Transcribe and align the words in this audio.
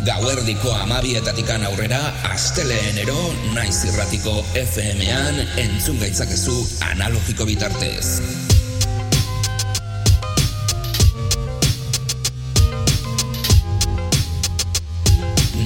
Gauerdiko 0.00 0.70
amabietatikan 0.80 1.64
aurrera, 1.68 1.98
asteleenero 2.32 3.16
naiz 3.52 3.82
irratiko 3.84 4.32
FM-an 4.56 5.40
entzun 5.60 5.98
gaitzakezu 6.00 6.54
analogiko 6.88 7.44
bitartez. 7.44 8.22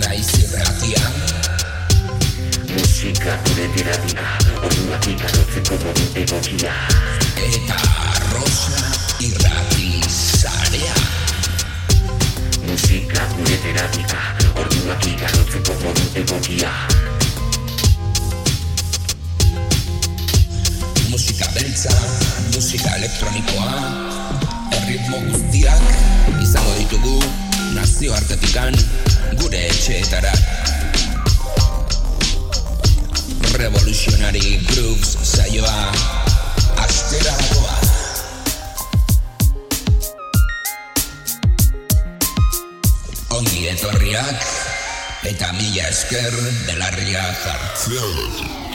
Naiz 0.02 0.32
irratia. 0.40 1.04
Musika 2.74 3.38
gure 3.46 3.68
terapia, 3.78 4.26
orduak 4.64 5.08
ikarotzeko 5.14 5.78
modu 5.86 6.10
egokia. 6.24 6.74
Eta 7.52 7.78
Rosa 8.34 8.82
irrati 9.22 9.73
Musika 12.74 13.22
gure 13.38 13.56
terapia, 13.62 14.20
orduak 14.58 15.04
ikarotzeko 15.06 15.74
modu 15.78 16.06
egokia. 16.18 16.70
Musika 21.06 21.46
beltza, 21.54 21.94
musika 22.50 22.96
elektronikoa, 22.96 23.68
erritmo 24.80 25.22
guztiak 25.28 25.86
izango 26.42 26.74
ditugu 26.80 27.14
nazioartetikan 27.78 28.74
gure 29.38 29.62
etxeetara. 29.68 30.34
Revolutionary 33.62 34.58
Grooves 34.72 35.14
saioa 35.22 35.78
astera 36.88 37.38
dagoa. 37.38 37.73
Etorriak 43.74 44.44
eta 45.26 45.50
mila 45.58 45.88
esker 45.90 46.34
belarria 46.68 47.24
jartzen. 47.42 48.73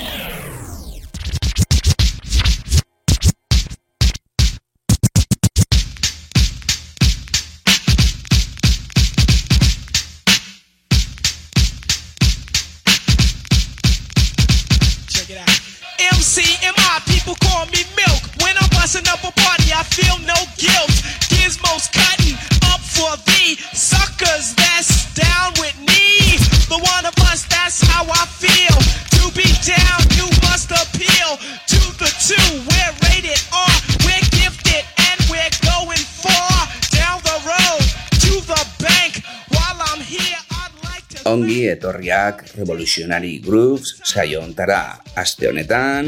Ongi 41.30 41.67
etorriak 41.69 42.39
Revolutionary 42.58 43.35
Grooves 43.44 43.99
saio 44.02 44.39
ontara 44.41 44.97
aste 45.13 45.45
honetan, 45.45 46.08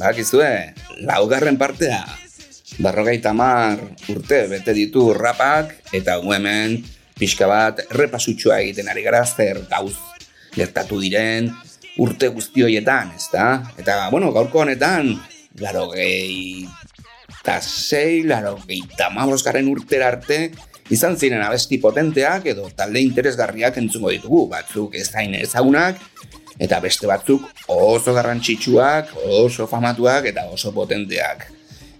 bakizue, 0.00 0.72
laugarren 1.04 1.58
partea. 1.60 2.00
Barrogeita 2.80 3.34
mar 3.36 3.82
urte 4.08 4.46
bete 4.48 4.72
ditu 4.72 5.10
rapak 5.12 5.74
eta 5.92 6.16
hemen 6.24 6.78
pixka 7.20 7.50
bat 7.50 7.84
repasutxoa 7.92 8.62
egiten 8.64 8.88
ari 8.88 9.04
gara 9.04 9.20
zer 9.26 9.60
gauz 9.68 9.98
gertatu 10.56 11.02
diren 11.04 11.50
urte 12.00 12.32
guzti 12.32 12.64
horietan, 12.64 13.12
ezta? 13.20 13.74
Eta, 13.76 14.08
bueno, 14.08 14.32
gaurko 14.32 14.64
honetan, 14.64 15.12
laro 15.60 15.90
gehi 15.92 16.64
eta 17.42 17.60
sei, 17.60 18.22
laro 18.24 18.56
gehieta 18.64 19.12
garen 19.44 19.68
urtera 19.68 20.08
arte, 20.08 20.52
izan 20.90 21.16
ziren 21.16 21.42
abesti 21.42 21.78
potenteak 21.78 22.46
edo 22.52 22.68
talde 22.76 23.00
interesgarriak 23.00 23.78
entzungo 23.78 24.10
ditugu, 24.10 24.46
batzuk 24.50 24.94
ez 24.98 25.08
zain 25.10 25.34
ezagunak, 25.34 26.00
eta 26.58 26.80
beste 26.80 27.06
batzuk 27.06 27.46
oso 27.68 28.14
garrantzitsuak, 28.14 29.14
oso 29.42 29.66
famatuak 29.66 30.28
eta 30.32 30.48
oso 30.50 30.72
potenteak. 30.72 31.48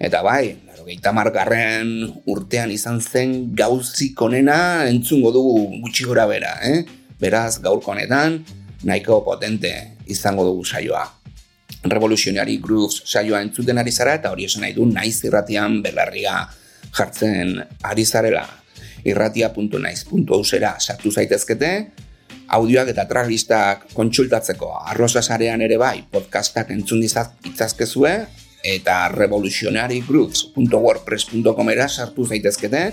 Eta 0.03 0.23
bai, 0.23 0.57
laro 0.83 1.31
garren 1.31 2.11
urtean 2.27 2.71
izan 2.71 3.01
zen 3.01 3.55
gauzik 3.55 4.21
onena 4.21 4.85
entzungo 4.89 5.31
dugu 5.31 5.81
gutxi 5.83 6.05
gora 6.05 6.27
bera, 6.27 6.59
eh? 6.63 6.83
Beraz, 7.21 7.61
gaurko 7.63 7.93
honetan, 7.93 8.43
nahiko 8.83 9.23
potente 9.25 9.99
izango 10.07 10.45
dugu 10.45 10.65
saioa. 10.65 11.05
Revolutionary 11.85 12.59
Grooves 12.59 13.03
saioa 13.07 13.43
entzuten 13.43 13.79
ari 13.79 13.93
zara 13.93 14.15
eta 14.19 14.31
hori 14.31 14.47
esan 14.47 14.63
nahi 14.63 14.75
du 14.75 14.87
naiz 14.87 15.23
irratian 15.25 15.81
belarria 15.83 16.49
jartzen 16.93 17.63
ari 17.83 18.05
zarela. 18.05 18.62
irratia.naiz.eusera 19.05 20.77
sartu 20.81 21.11
zaitezkete, 21.11 21.93
audioak 22.53 22.89
eta 22.93 23.07
traglistak 23.09 23.87
kontsultatzeko. 23.97 24.69
Arrosa 24.93 25.23
sarean 25.23 25.63
ere 25.65 25.77
bai 25.81 26.05
podcastak 26.11 26.71
entzun 26.75 27.01
dizaz- 27.03 27.33
ditzazkezue 27.45 28.13
eta 28.63 29.09
revolutionarygrooves.wordpress.com 29.11 31.71
era 31.71 31.89
sartu 31.89 32.27
zaitezkete, 32.27 32.93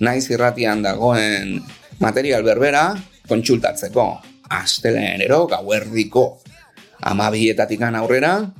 naiz 0.00 0.30
irratian 0.30 0.82
dagoen 0.84 1.62
material 2.00 2.42
berbera 2.44 2.94
kontsultatzeko. 3.28 4.20
Astelenero 4.50 5.46
gauerdiko 5.50 6.40
amabietatikan 7.02 7.94
aurrera, 7.98 8.52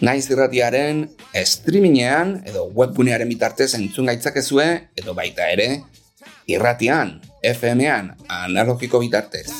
naiz 0.00 0.30
irratiaren 0.30 1.10
streamingean 1.44 2.42
edo 2.48 2.64
webgunearen 2.74 3.28
bitartez 3.28 3.74
entzun 3.78 4.06
gaitzakezue 4.10 4.66
edo 4.96 5.14
baita 5.14 5.48
ere 5.52 5.82
irratian, 6.56 7.20
FM-ean, 7.44 8.14
analogiko 8.28 9.00
bitartez. 9.00 9.50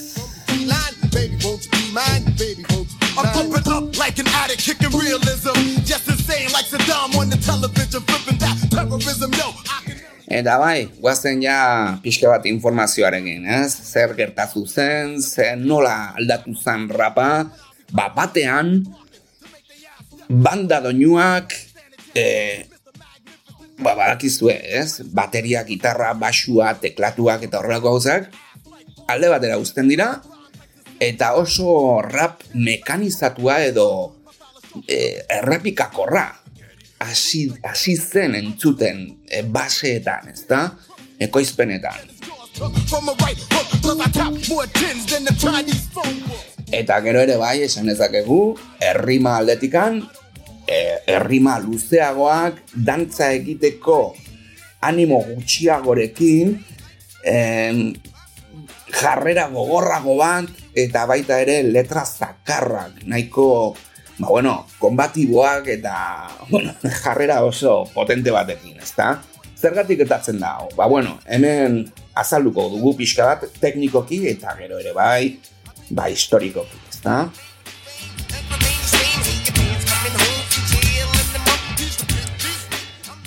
I'm 3.18 3.26
pumping 3.34 3.72
up 3.72 3.98
like 3.98 4.18
an 4.18 4.28
addict, 4.28 4.62
kicking 4.64 4.96
realism. 4.96 5.54
Just 5.84 6.08
insane 6.08 6.48
like 6.52 6.64
Saddam 6.66 7.16
on 7.18 7.28
the 7.28 7.36
television, 7.36 8.00
flipping 8.02 8.38
that 8.38 8.56
terrorism. 8.70 9.30
No, 9.32 9.50
I 9.66 9.82
can. 9.84 10.00
Eta 10.30 10.60
bai, 10.62 10.86
guazen 11.02 11.40
ja 11.42 11.98
pixka 12.04 12.28
bat 12.30 12.44
informazioarekin, 12.46 13.48
ez? 13.50 13.74
Zer 13.90 14.12
gertatu 14.14 14.62
zen, 14.62 15.16
zer 15.18 15.56
nola 15.58 16.12
aldatu 16.14 16.54
zen 16.54 16.84
rapa, 16.94 17.50
ba 17.90 18.04
batean, 18.14 18.76
banda 20.30 20.78
doinuak, 20.84 21.50
e, 22.14 22.24
ba 23.82 23.94
badakizue, 23.98 24.54
ez? 24.80 25.02
Bateria, 25.16 25.64
gitarra, 25.68 26.12
basua, 26.14 26.74
teklatuak 26.80 27.46
eta 27.48 27.60
horrelako 27.60 27.94
gauzak, 27.94 28.30
alde 29.10 29.30
batera 29.32 29.58
uzten 29.58 29.88
dira, 29.90 30.12
eta 31.00 31.34
oso 31.40 32.00
rap 32.04 32.44
mekanizatua 32.54 33.62
edo 33.64 33.88
e, 34.86 35.24
errepikakorra 35.40 36.28
hasi 37.00 37.48
hasi 37.64 37.96
zen 37.96 38.36
entzuten 38.36 39.06
e, 39.26 39.42
baseetan, 39.42 40.28
ezta? 40.34 40.68
Ekoizpenetan. 41.20 42.08
From 42.60 43.08
a 43.08 43.14
right 43.24 43.40
hook, 43.52 43.80
plus 43.80 44.00
I 44.00 44.10
tap 44.12 44.32
more 44.48 44.66
tins 44.76 45.06
than 45.06 45.24
the 45.24 45.34
Chinese 45.34 45.88
phone 45.92 46.20
book. 46.28 46.44
Eta 46.70 47.00
gero 47.02 47.22
ere 47.24 47.36
bai, 47.40 47.62
esan 47.64 47.88
dezakegu, 47.88 48.54
errima 48.84 49.38
aldetikan, 49.40 50.04
errima 50.70 51.58
luzeagoak, 51.58 52.62
dantza 52.74 53.32
egiteko 53.34 54.14
animo 54.80 55.20
gutxiagorekin, 55.26 56.54
em, 57.24 57.92
jarrera 58.90 59.48
gogorrago 59.52 60.16
bat, 60.18 60.48
eta 60.74 61.04
baita 61.06 61.40
ere 61.42 61.60
letra 61.66 62.04
zakarrak, 62.06 63.02
nahiko, 63.06 63.76
ba 64.18 64.28
bueno, 64.28 64.66
kombatiboak 64.78 65.68
eta, 65.76 65.96
bueno, 66.50 66.74
jarrera 67.02 67.42
oso 67.44 67.84
potente 67.94 68.30
batekin, 68.30 68.78
ezta? 68.80 69.18
Zergatik 69.60 70.00
etatzen 70.06 70.40
da, 70.40 70.56
ba 70.76 70.86
bueno, 70.88 71.18
hemen 71.26 71.82
azalduko 72.16 72.68
dugu 72.72 72.94
pixka 73.02 73.26
bat 73.28 73.44
teknikoki 73.60 74.24
eta 74.30 74.56
gero 74.58 74.80
ere 74.80 74.94
bai, 74.96 75.36
ba 75.90 76.08
historikoki, 76.08 76.80
ezta? 76.88 77.26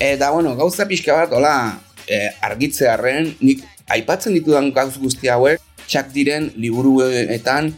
Eta, 0.03 0.31
bueno, 0.31 0.53
gauza 0.57 0.83
pixka 0.83 1.13
bat, 1.15 1.31
hola, 1.31 1.79
e, 2.11 2.17
argitzearren, 2.43 3.29
nik 3.39 3.61
aipatzen 3.95 4.33
ditudan 4.35 4.65
gauz 4.75 4.97
guzti 4.99 5.29
hauek, 5.31 5.61
txak 5.87 6.09
diren 6.11 6.49
liburuetan 6.59 7.69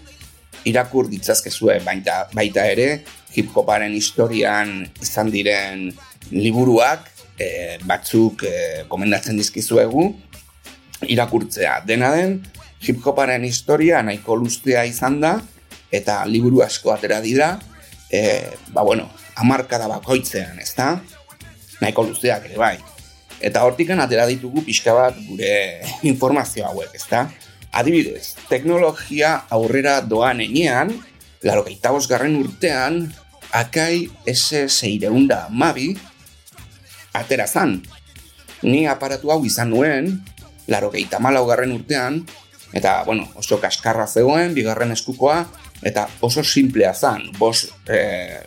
irakur 0.65 1.05
ditzazkezue, 1.11 1.75
baita, 1.85 2.23
baita 2.33 2.63
ere, 2.65 3.03
hip 3.37 3.51
hoparen 3.53 3.93
historian 3.93 4.71
izan 5.05 5.29
diren 5.29 5.91
liburuak, 6.31 7.11
e, 7.37 7.77
batzuk 7.85 8.41
e, 8.49 8.55
komendatzen 8.89 9.37
dizkizuegu, 9.37 10.07
irakurtzea. 11.05 11.75
Dena 11.85 12.09
den, 12.15 12.39
hip-hoparen 12.81 13.45
historia 13.45 14.01
nahiko 14.01 14.33
luztea 14.39 14.81
izan 14.89 15.19
da, 15.21 15.35
eta 15.93 16.23
liburu 16.25 16.65
asko 16.65 16.89
atera 16.95 17.21
dira, 17.21 17.51
e, 18.09 18.49
ba 18.73 18.81
bueno, 18.81 19.11
amarkada 19.37 19.91
bakoitzean, 19.93 20.57
ez 20.65 20.73
da? 20.73 20.95
Nahiko 21.81 22.05
luzeak 22.07 22.45
ere 22.49 22.59
bai. 22.59 22.75
Eta 23.43 23.65
hortikan 23.67 23.99
atera 23.99 24.25
ditugu 24.29 24.63
pixka 24.65 24.93
bat 24.95 25.17
gure 25.27 25.81
informazio 26.11 26.67
hauek, 26.67 26.95
ez 26.95 27.03
da? 27.09 27.25
Adibidez, 27.75 28.35
teknologia 28.47 29.41
aurrera 29.51 29.99
doan 30.01 30.39
enean, 30.39 30.93
laro 31.43 31.65
garren 32.07 32.37
urtean, 32.39 33.11
akai 33.51 34.07
ese 34.25 34.67
zeireunda 34.69 35.47
mabi, 35.51 35.97
atera 37.13 37.47
zan. 37.47 37.81
Ni 38.63 38.87
aparatu 38.87 39.31
hau 39.31 39.43
izan 39.45 39.69
nuen, 39.69 40.23
laro 40.67 40.89
garren 40.89 41.71
urtean, 41.75 42.23
eta, 42.73 43.03
bueno, 43.03 43.27
oso 43.35 43.59
kaskarra 43.59 44.07
zegoen, 44.07 44.53
bigarren 44.53 44.91
eskukoa, 44.91 45.45
eta 45.83 46.07
oso 46.21 46.43
simplea 46.43 46.93
zan, 46.93 47.31
bost, 47.37 47.71
e, 47.87 48.39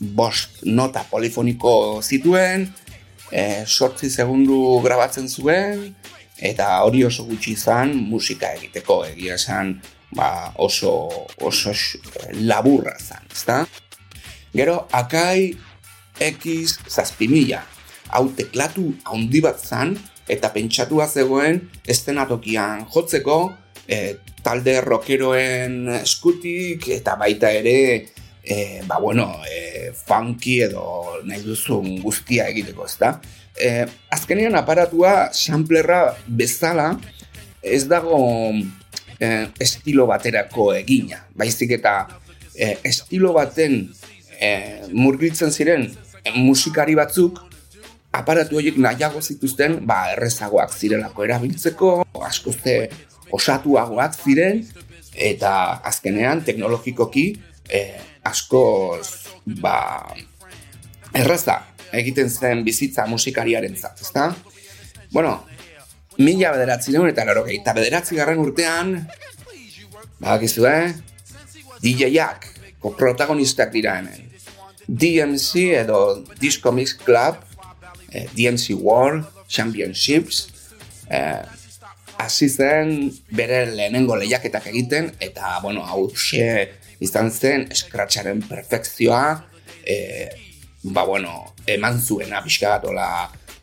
bost 0.00 0.62
nota 0.64 1.04
polifoniko 1.10 2.02
zituen, 2.02 2.66
e, 3.30 3.64
sortzi 3.66 4.10
segundu 4.10 4.80
grabatzen 4.84 5.28
zuen, 5.28 5.88
eta 6.36 6.68
hori 6.84 7.04
oso 7.06 7.24
gutxi 7.28 7.54
izan 7.56 7.94
musika 8.10 8.52
egiteko, 8.58 9.02
egia 9.08 9.36
esan 9.40 9.76
ba, 10.16 10.52
oso, 10.62 10.92
oso 11.40 11.72
laburra 12.42 12.96
zan, 13.00 13.24
ezta? 13.32 13.62
Gero, 14.56 14.82
akai 14.92 15.56
X 16.20 16.78
zazpimila, 16.88 17.62
hau 18.16 18.28
teklatu 18.36 18.92
handi 19.10 19.42
bat 19.44 19.60
zan, 19.60 19.96
eta 20.28 20.50
pentsatua 20.54 21.06
zegoen 21.08 21.60
estenatokian 21.86 22.86
jotzeko, 22.92 23.38
e, 23.88 24.16
talde 24.46 24.80
rockeroen 24.84 25.88
eskutik 26.00 26.88
eta 26.98 27.16
baita 27.18 27.50
ere 27.54 27.76
e, 28.46 28.82
ba 28.86 28.98
bueno, 28.98 29.42
e, 29.50 29.90
funky 29.92 30.60
edo 30.62 31.18
nahi 31.26 31.42
duzun 31.42 31.98
guztia 32.00 32.46
egiteko, 32.52 32.86
ezta? 32.86 33.16
E, 33.58 33.84
azkenean 34.14 34.54
aparatua 34.54 35.32
samplerra 35.34 36.14
bezala 36.26 36.92
ez 37.62 37.82
dago 37.90 38.20
e, 39.18 39.48
estilo 39.58 40.06
baterako 40.06 40.70
egina, 40.78 41.24
baizik 41.34 41.74
eta 41.80 41.96
e, 42.54 42.76
estilo 42.86 43.34
baten 43.34 43.82
e, 44.38 44.50
murgiltzen 44.94 45.50
ziren 45.50 45.90
musikari 46.36 46.94
batzuk 46.94 47.42
aparatu 48.16 48.60
horiek 48.60 48.78
nahiago 48.80 49.20
zituzten 49.20 49.80
ba, 49.86 50.12
errezagoak 50.14 50.72
zirelako 50.72 51.26
erabiltzeko, 51.26 51.90
askoze 52.24 52.78
osatuagoak 53.34 54.14
ziren 54.22 54.62
eta 55.16 55.52
azkenean 55.90 56.42
teknologikoki 56.46 57.26
eh, 57.68 57.96
askoz 58.28 59.30
ba, 59.62 59.78
erraza 61.14 61.60
egiten 61.96 62.30
zen 62.30 62.64
bizitza 62.66 63.06
musikariaren 63.06 63.76
zat, 63.76 64.00
ezta? 64.02 64.30
Bueno, 65.12 65.38
mila 66.18 66.52
bederatzi 66.56 66.94
deun 66.94 67.08
eta 67.10 67.24
laro 67.28 67.46
eta 67.50 67.74
bederatzi 67.76 68.18
garren 68.18 68.42
urtean, 68.42 68.96
badakizu, 70.20 70.66
eh? 70.68 70.94
DJ-ak, 71.82 72.48
protagonistak 72.96 73.72
dira 73.74 73.98
hemen. 74.00 74.26
DMC 74.86 75.72
edo 75.82 76.24
Disco 76.40 76.72
Mix 76.72 76.94
Club, 76.94 77.40
eh, 78.12 78.26
DMC 78.34 78.76
World 78.78 79.26
Championships, 79.48 80.46
eh, 81.10 81.42
hasi 82.18 82.48
zen 82.48 83.12
bere 83.30 83.66
lehenengo 83.66 84.16
lehiaketak 84.16 84.70
egiten 84.72 85.12
eta 85.20 85.58
bueno, 85.62 85.84
hau 85.84 86.08
izan 87.00 87.30
zen 87.30 87.66
eskratxaren 87.72 88.42
perfekzioa 88.48 89.42
e, 89.84 89.96
ba 90.82 91.04
bueno, 91.04 91.54
eman 91.66 92.00
zuena 92.00 92.42
pixka 92.44 92.76
bat 92.76 92.84
ola 92.90 93.08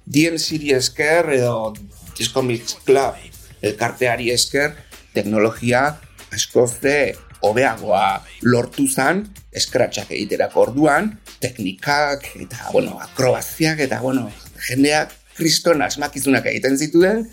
DMC 0.05 0.73
esker 0.75 1.29
edo 1.37 1.73
Disco 2.17 2.43
Mix 2.43 2.75
Club 2.85 3.15
elkarteari 3.63 4.29
esker 4.31 4.75
teknologia 5.13 5.85
askoze 6.33 7.13
hobeagoa 7.43 8.23
lortu 8.47 8.87
zen 8.87 9.25
eskratxak 9.55 10.11
egiterako 10.11 10.67
orduan 10.67 11.11
teknikak 11.43 12.29
eta 12.39 12.69
bueno, 12.71 12.97
akrobaziak 13.03 13.83
eta 13.87 13.99
bueno, 14.01 14.29
jendeak 14.67 15.11
kriston 15.37 15.81
asmakizunak 15.81 16.45
egiten 16.51 16.77
zituen 16.77 17.25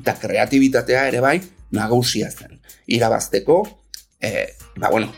eta 0.00 0.16
kreatibitatea 0.18 1.06
ere 1.10 1.20
bai 1.22 1.36
nagusia 1.72 2.30
zen. 2.30 2.58
Irabazteko, 2.90 3.62
e, 4.20 4.48
ba 4.76 4.90
bueno, 4.90 5.12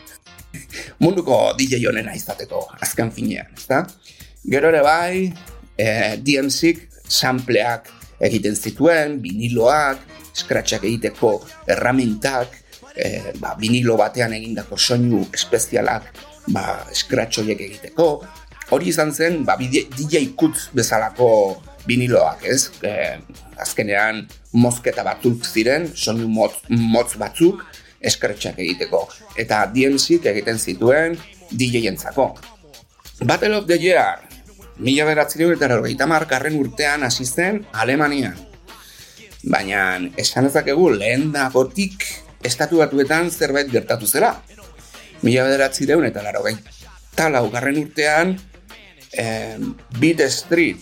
munduko 0.99 1.53
DJ 1.57 1.85
honena 1.89 2.15
izateko 2.15 2.65
azken 2.81 3.11
finean, 3.11 3.51
ezta? 3.57 3.85
Gero 4.45 4.69
ere 4.69 4.81
bai, 4.85 5.31
e, 5.77 5.87
DMC-k 6.21 7.01
sampleak 7.07 7.89
egiten 8.25 8.55
zituen, 8.55 9.19
viniloak, 9.23 10.03
scratchak 10.35 10.85
egiteko 10.87 11.37
erramintak, 11.67 12.61
e, 12.95 13.33
ba, 13.41 13.55
vinilo 13.59 13.97
batean 13.99 14.33
egindako 14.37 14.77
soinu 14.79 15.25
espezialak 15.33 16.11
ba, 16.47 16.85
scratch 16.93 17.39
egiteko. 17.39 18.09
Hori 18.73 18.89
izan 18.89 19.11
zen, 19.13 19.43
ba, 19.45 19.57
DJ 19.57 20.31
Kutz 20.37 20.69
bezalako 20.73 21.29
viniloak, 21.85 22.45
ez? 22.49 22.71
E, 22.81 23.17
azkenean 23.61 24.23
mozketa 24.57 25.03
batzuk 25.05 25.45
ziren, 25.45 25.89
sonu 25.93 26.27
motz, 26.31 26.63
motz 26.69 27.13
batzuk 27.21 27.61
eskertxak 28.05 28.59
egiteko. 28.61 29.05
Eta 29.41 29.65
dmc 29.73 30.19
egiten 30.31 30.59
zituen 30.59 31.17
DJ-entzako. 31.51 32.29
Battle 33.25 33.57
of 33.57 33.67
the 33.67 33.77
Year, 33.79 34.19
mila 34.77 35.05
beratzen 35.07 35.53
eta 35.53 35.71
horreita 35.71 36.07
markarren 36.07 36.57
urtean 36.59 37.03
hasi 37.03 37.25
zen 37.25 37.65
Alemanian. 37.73 38.35
Baina 39.43 39.99
esan 40.17 40.49
ezakegu 40.49 40.89
lehen 40.97 41.31
dagotik 41.31 42.03
estatu 42.43 42.81
batuetan 42.81 43.31
zerbait 43.31 43.69
gertatu 43.71 44.07
zela. 44.07 44.35
Mila 45.21 45.45
beratzen 45.47 46.05
eta 46.05 46.23
laro 46.23 46.43
talau 47.15 47.49
garren 47.49 47.77
urtean 47.79 48.35
eh, 49.13 49.57
Beat 49.99 50.19
Street 50.29 50.77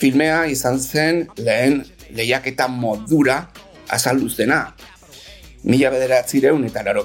filmea 0.00 0.46
izan 0.46 0.80
zen 0.80 1.26
lehen 1.36 1.84
lehiaketa 2.10 2.68
modura 2.68 3.50
azaldu 3.88 4.28
zena. 4.28 4.74
Mila 5.66 5.90
bederatzireun 5.90 6.68
eta 6.68 6.84
laro 6.86 7.02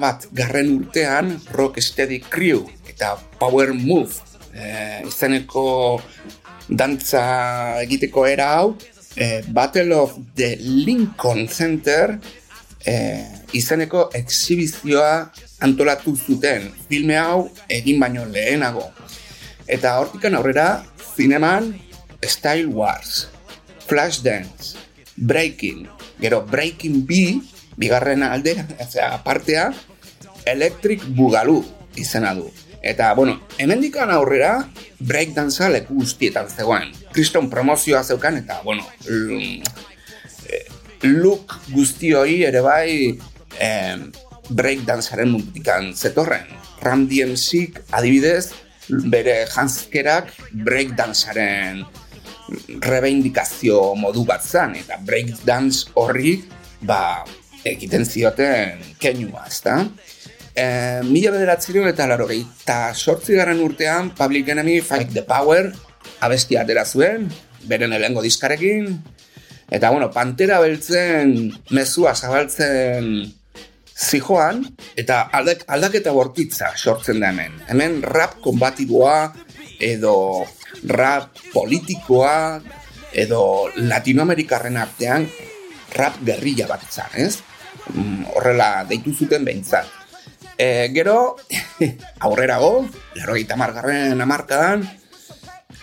bat 0.00 0.26
garren 0.32 0.70
urtean 0.78 1.34
Rock 1.52 1.80
Steady 1.80 2.20
Crew 2.20 2.64
eta 2.88 3.16
Power 3.38 3.74
Move 3.74 4.12
e, 4.54 5.02
izeneko 5.06 6.00
dantza 6.68 7.80
egiteko 7.82 8.26
era 8.26 8.54
hau 8.56 8.76
e, 9.16 9.42
Battle 9.48 9.94
of 9.94 10.16
the 10.34 10.56
Lincoln 10.56 11.48
Center 11.48 12.18
e, 12.84 12.94
izeneko 13.52 14.08
exhibizioa 14.14 15.30
antolatu 15.60 16.16
zuten 16.16 16.70
filme 16.88 17.16
hau 17.18 17.48
egin 17.68 18.00
baino 18.00 18.24
lehenago. 18.24 18.86
Eta 19.68 19.98
hortikan 20.00 20.38
aurrera, 20.38 20.84
zineman 21.16 21.74
Style 22.24 22.72
Wars, 22.72 23.28
Flashdance, 23.86 24.78
Breaking, 25.16 25.86
gero 26.20 26.40
Breaking 26.46 27.04
B, 27.04 27.40
bigarren 27.78 28.24
aldera, 28.26 28.66
ozera, 28.82 29.22
partea, 29.24 29.70
Electric 30.48 31.04
Boogaloo 31.14 31.62
izena 31.96 32.34
du. 32.34 32.48
Eta, 32.82 33.12
bueno, 33.14 33.40
hemendikan 33.58 34.10
aurrera, 34.14 34.68
breakdancea 34.98 35.68
leku 35.72 35.98
guztietan 35.98 36.48
zegoen. 36.50 36.92
Kriston 37.12 37.50
promozioa 37.50 38.04
zeukan, 38.04 38.38
eta, 38.38 38.60
bueno, 38.64 38.86
look 41.02 41.54
guztioi 41.74 42.42
ere 42.48 42.62
bai 42.64 43.18
eh, 43.58 43.96
breakdancearen 44.48 45.30
mundikan 45.30 45.92
zetorren. 45.94 46.46
Ram 46.82 47.06
DMC 47.10 47.82
adibidez, 47.98 48.52
bere 48.88 49.42
janskerak 49.50 50.30
breakdancearen 50.64 51.82
rebeindikazio 52.80 53.94
modu 53.98 54.24
bat 54.24 54.44
zan, 54.44 54.78
eta 54.78 54.96
breakdance 55.04 55.90
horri, 55.98 56.38
ba, 56.80 57.26
egiten 57.64 58.06
zioten 58.06 58.82
kenua, 59.00 59.46
ezta? 59.48 59.80
E, 60.54 60.64
mila 61.06 61.32
bederatzero 61.34 61.86
eta 61.88 62.06
laro 62.10 62.28
eta 62.34 62.94
sortzi 62.94 63.38
garen 63.38 63.60
urtean, 63.62 64.10
Public 64.18 64.48
Enemy 64.54 64.80
Fight 64.80 65.12
the 65.14 65.22
Power, 65.22 65.72
abestia 66.20 66.62
atera 66.62 66.84
zuen, 66.84 67.28
beren 67.68 67.92
elengo 67.92 68.22
diskarekin, 68.22 68.90
eta, 69.70 69.90
bueno, 69.90 70.10
pantera 70.10 70.60
beltzen, 70.60 71.52
mezua 71.70 72.14
zabaltzen 72.14 73.34
zijoan, 73.98 74.62
eta 74.96 75.24
aldak, 75.34 75.64
aldaketa 75.66 76.14
bortitza 76.14 76.72
sortzen 76.76 77.20
da 77.20 77.32
hemen. 77.32 77.58
Hemen 77.68 78.00
rap 78.02 78.38
konbatiboa, 78.42 79.32
edo 79.78 80.46
rap 80.86 81.38
politikoa 81.52 82.60
edo 83.18 83.42
latinoamerikarren 83.76 84.76
artean 84.76 85.26
rap 85.96 86.18
gerrilla 86.24 86.68
bat 86.68 86.82
izan, 86.84 87.14
ez? 87.16 87.38
Horrela 88.34 88.84
deitu 88.88 89.14
zuten 89.14 89.44
behintzat. 89.44 89.88
E, 90.58 90.90
gero, 90.90 91.36
aurrerago, 92.26 92.88
laro 93.14 93.36
gaita 93.36 93.56
margarren 93.56 94.20
amarkadan, 94.20 94.82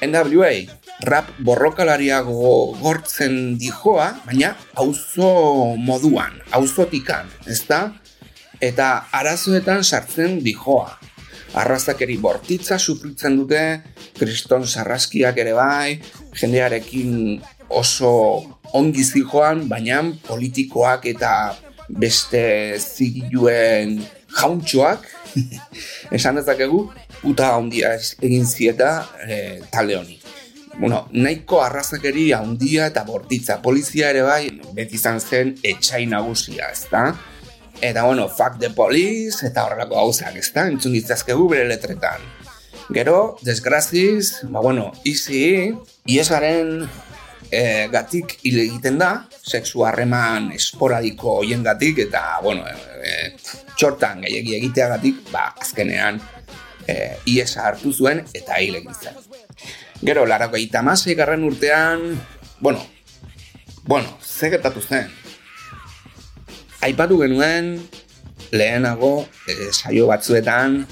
NWA, 0.04 0.52
rap 1.08 1.30
borrokalariago 1.40 2.76
gortzen 2.82 3.56
dijoa, 3.60 4.10
baina 4.28 4.54
auzo 4.76 5.76
moduan, 5.80 6.36
auzotikan, 6.56 7.32
ezta? 7.48 7.96
Eta 8.64 9.08
arazoetan 9.16 9.84
sartzen 9.84 10.40
dijoa. 10.44 10.98
Arrazakeri 11.56 12.18
bortitza 12.20 12.76
sufritzen 12.80 13.38
dute, 13.40 13.64
kriston 14.20 14.66
sarraskiak 14.68 15.38
ere 15.40 15.54
bai, 15.56 16.02
jendearekin 16.36 17.40
oso 17.70 18.12
ongi 18.76 19.04
zijoan, 19.04 19.70
baina 19.72 20.02
politikoak 20.28 21.08
eta 21.16 21.32
beste 21.90 22.78
zigiluen 22.80 24.00
jauntxoak, 24.36 25.08
esan 26.16 26.40
dezakegu, 26.40 26.86
puta 27.22 27.54
handia 27.56 27.96
egin 27.98 28.46
zieta 28.46 28.92
e, 29.28 29.62
talde 29.72 30.00
honi. 30.00 30.20
Bueno, 30.78 31.06
nahiko 31.16 31.62
arrazakeri 31.64 32.34
handia 32.36 32.90
eta 32.92 33.06
bortitza. 33.08 33.62
Polizia 33.64 34.10
ere 34.12 34.26
bai, 34.28 34.50
beti 34.76 35.00
izan 35.00 35.22
zen 35.24 35.54
etxai 35.64 36.04
nagusia, 36.12 36.68
ezta? 36.74 37.14
Eta, 37.80 38.04
bueno, 38.04 38.28
fuck 38.28 38.60
the 38.60 38.70
police, 38.76 39.46
eta 39.48 39.64
horrelako 39.66 39.96
gauzak, 39.96 40.36
ezta? 40.40 40.68
Entzun 40.72 40.96
ditzazkegu 40.96 41.48
bere 41.52 41.68
letretan. 41.70 42.24
Gero, 42.94 43.38
desgraziz, 43.42 44.44
ba, 44.52 44.60
bueno, 44.60 44.92
izi, 45.08 45.74
iesaren 46.12 46.90
e, 47.52 47.88
gatik 47.92 48.38
hile 48.44 48.64
egiten 48.66 48.98
da, 49.00 49.12
sexu 49.42 49.86
harreman 49.86 50.52
esporadiko 50.56 51.40
hoien 51.42 51.64
gatik, 51.66 52.00
eta, 52.08 52.40
bueno, 52.44 52.66
e, 52.66 53.34
txortan 53.78 54.24
gehiagi 54.26 54.56
egiteagatik, 54.60 55.22
ba, 55.32 55.48
azkenean, 55.62 56.20
e, 56.88 57.16
iesa 57.36 57.68
hartu 57.70 57.94
zuen, 57.94 58.24
eta 58.34 58.60
hile 58.62 58.82
egin. 58.84 59.20
Gero, 60.06 60.26
larako 60.26 60.58
eta 60.58 60.84
garren 61.16 61.44
urtean, 61.44 62.22
bueno, 62.60 62.86
bueno, 63.86 64.18
zegetatu 64.22 64.82
zen. 64.82 65.10
Aipatu 66.82 67.20
genuen, 67.22 67.80
lehenago, 68.52 69.28
e, 69.48 69.72
saio 69.72 70.08
batzuetan, 70.08 70.86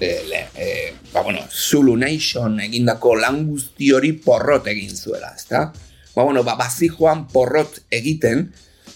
e, 0.00 0.24
le, 0.28 0.48
e, 0.54 0.94
ba, 1.12 1.22
bueno, 1.22 1.40
Zulu 1.50 1.96
Nation 1.96 2.60
egindako 2.60 3.16
lan 3.16 3.46
guzti 3.48 3.92
hori 3.92 4.12
porrot 4.12 4.66
egin 4.66 4.96
zuela, 4.96 5.34
ezta? 5.36 5.70
Ba, 6.20 6.24
bueno, 6.24 6.44
ba, 6.44 6.54
bazi 6.56 6.88
joan 6.92 7.24
porrot 7.32 7.80
egiten, 7.90 8.50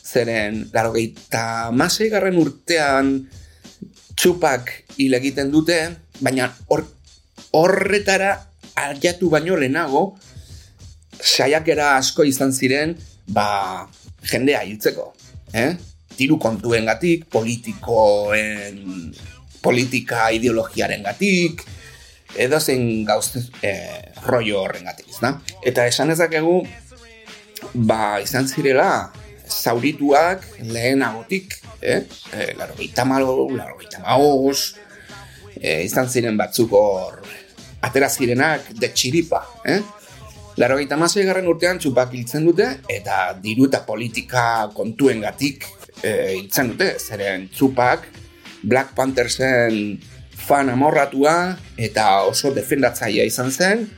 zeren, 0.04 0.68
laro 0.74 0.92
gehieta 0.92 1.72
masei 1.72 2.10
garren 2.12 2.36
urtean 2.36 3.14
txupak 4.12 4.70
hil 5.00 5.16
egiten 5.16 5.48
dute, 5.50 5.78
baina 6.20 6.50
hor, 6.68 6.84
horretara 7.56 8.34
aliatu 8.76 9.30
baino 9.32 9.56
lehenago, 9.56 10.04
saiakera 11.16 11.94
asko 11.96 12.28
izan 12.28 12.52
ziren, 12.52 12.92
ba, 13.32 13.88
jendea 14.28 14.60
hiltzeko, 14.68 15.14
eh? 15.56 15.72
Tiru 16.14 16.36
kontuen 16.38 16.84
gatik, 16.86 17.24
politikoen, 17.32 18.84
politika 19.64 20.28
ideologiaren 20.36 21.02
gatik, 21.08 21.64
edo 22.36 22.60
zen 22.60 23.04
gauz 23.08 23.32
eh, 23.62 24.12
rollo 24.26 24.60
horren 24.60 24.84
gatik, 24.84 25.08
Eta 25.64 25.86
esan 25.86 26.10
ezakegu, 26.10 26.60
ba, 27.72 28.20
izan 28.20 28.48
zirela, 28.48 29.12
zaurituak 29.48 30.44
lehen 30.72 31.02
agotik, 31.02 31.58
eh? 31.80 32.02
E, 32.32 32.52
laro 32.58 32.74
gaita 32.78 33.04
laro 33.04 33.76
gaita 33.78 34.00
e, 35.60 35.84
izan 35.84 36.08
ziren 36.08 36.36
batzuk 36.36 36.72
hor, 36.72 37.20
atera 37.82 38.08
zirenak, 38.08 38.72
de 38.74 38.88
txiripa, 38.88 39.44
eh? 39.64 39.80
Laro 40.56 40.76
gaita 40.76 40.96
garren 40.96 41.48
urtean 41.48 41.78
txupak 41.78 42.12
hiltzen 42.14 42.44
dute, 42.46 42.68
eta 42.88 43.34
diru 43.42 43.66
eta 43.66 43.84
politika 43.84 44.70
kontuen 44.74 45.20
gatik 45.20 45.66
e, 46.02 46.38
hiltzen 46.38 46.74
dute, 46.74 46.94
zeren 46.98 47.48
txupak 47.48 48.06
Black 48.62 48.94
Panthersen 48.94 49.98
fan 50.44 50.70
amorratua 50.70 51.56
eta 51.76 52.24
oso 52.24 52.52
defendatzaia 52.54 53.24
izan 53.24 53.50
zen, 53.50 53.88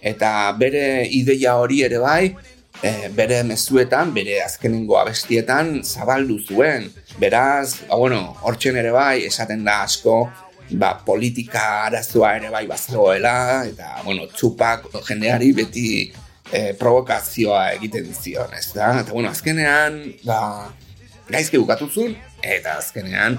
eta 0.00 0.52
bere 0.58 1.06
ideia 1.06 1.56
hori 1.60 1.82
ere 1.84 2.00
bai, 2.00 2.34
e, 2.82 3.08
bere 3.14 3.42
mezuetan, 3.44 4.12
bere 4.14 4.40
azkenengo 4.44 4.98
abestietan 5.00 5.80
zabaldu 5.84 6.38
zuen. 6.46 6.88
Beraz, 7.20 7.82
ba, 7.88 7.96
bueno, 7.96 8.22
hortzen 8.46 8.78
ere 8.80 8.92
bai, 8.94 9.24
esaten 9.28 9.64
da 9.66 9.80
asko, 9.84 10.22
ba, 10.70 10.94
politika 11.06 11.66
arazoa 11.86 12.34
ere 12.38 12.50
bai 12.52 12.66
bazegoela, 12.70 13.36
eta, 13.68 14.00
bueno, 14.04 14.26
txupak 14.34 14.88
jendeari 15.08 15.52
beti 15.56 15.88
e, 16.52 16.72
provokazioa 16.78 17.70
egiten 17.76 18.12
zion, 18.14 18.54
ez 18.56 18.70
da? 18.74 18.92
Eta, 19.02 19.12
bueno, 19.12 19.32
azkenean, 19.32 20.02
ba, 20.24 20.70
gaizke 21.30 21.60
bukatu 21.60 21.90
zuen, 21.90 22.16
eta 22.42 22.78
azkenean, 22.80 23.38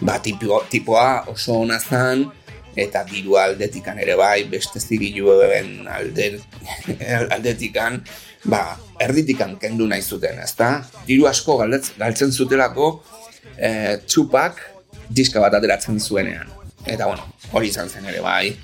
ba, 0.00 0.18
tipo, 0.22 0.62
tipoa 0.70 1.24
oso 1.32 1.62
hona 1.62 1.80
zan, 1.80 2.28
eta 2.76 3.04
diru 3.08 3.36
aldetikan 3.36 3.98
ere 4.00 4.16
bai, 4.16 4.44
beste 4.50 4.80
zigiluen 4.80 5.86
alde, 5.90 6.28
aldetikan, 7.34 8.00
ba, 8.48 8.62
erditikan 9.02 9.58
kendu 9.60 9.86
nahi 9.88 10.02
zuten, 10.02 10.40
ezta? 10.42 10.74
Diru 11.06 11.28
asko 11.30 11.58
galdetz, 11.60 11.92
galtzen 12.00 12.32
zutelako 12.32 12.94
e, 13.56 13.98
txupak 14.06 14.60
diska 15.12 15.42
bat 15.44 15.54
ateratzen 15.58 16.00
zuenean. 16.00 16.48
Eta, 16.86 17.06
bueno, 17.06 17.28
hori 17.52 17.70
izan 17.70 17.90
zen 17.92 18.08
ere 18.08 18.24
bai, 18.24 18.54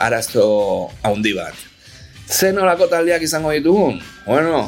arazo 0.00 0.88
haundi 1.04 1.34
bat. 1.36 1.66
Zen 2.28 2.58
olako 2.60 2.88
taldeak 2.90 3.22
izango 3.24 3.52
ditugun? 3.54 4.00
Bueno, 4.26 4.64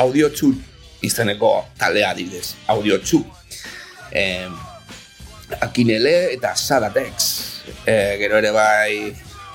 audio 0.00 0.28
txut 0.32 1.04
izeneko 1.04 1.54
taldea 1.78 2.12
didez, 2.16 2.52
audio 2.72 2.98
txut. 3.02 3.26
Eh, 4.12 4.48
Akinele 5.60 6.32
eta 6.32 6.54
Sadatex 6.56 7.51
e, 7.86 8.16
gero 8.18 8.38
ere 8.38 8.50
bai 8.50 9.12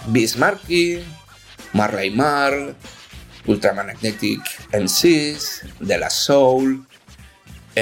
Bismarcky, 0.08 1.04
Marley 1.74 2.12
Mar, 2.12 2.54
Ultramagnetic 3.48 4.40
MCs, 4.74 5.64
De 5.80 5.98
La 5.98 6.10
Soul, 6.10 6.84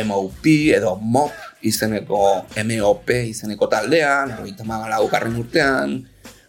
MOP 0.04 0.46
edo 0.76 0.96
MOP 0.96 1.32
izeneko 1.62 2.46
MOP 2.66 3.10
izeneko 3.10 3.70
taldean, 3.72 4.36
hori 4.40 4.54
tamagala 4.58 5.02
ukarren 5.02 5.38
urtean, 5.40 6.02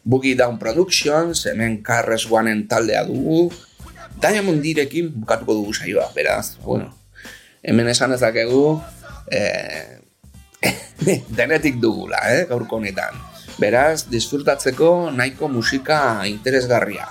Boogie 0.07 0.37
Down 0.37 0.59
Productions, 0.59 1.47
hemen 1.51 1.83
Carres 1.83 2.27
Oneen 2.31 2.67
taldea 2.69 3.05
dugu, 3.09 3.51
Diamond 4.21 4.63
Direkin 4.63 5.11
bukatuko 5.13 5.55
dugu 5.55 5.75
saioa, 5.75 6.09
beraz, 6.15 6.57
bueno, 6.63 6.93
hemen 7.63 7.89
esan 7.89 8.15
ezakegu, 8.15 8.81
eh, 9.31 9.99
denetik 11.39 11.81
dugula, 11.83 12.23
eh, 12.33 12.47
gaurko 12.49 12.79
honetan. 12.79 13.26
Beraz, 13.57 14.09
disfrutatzeko 14.13 15.11
nahiko 15.17 15.49
musika 15.49 16.27
interesgarria. 16.29 17.07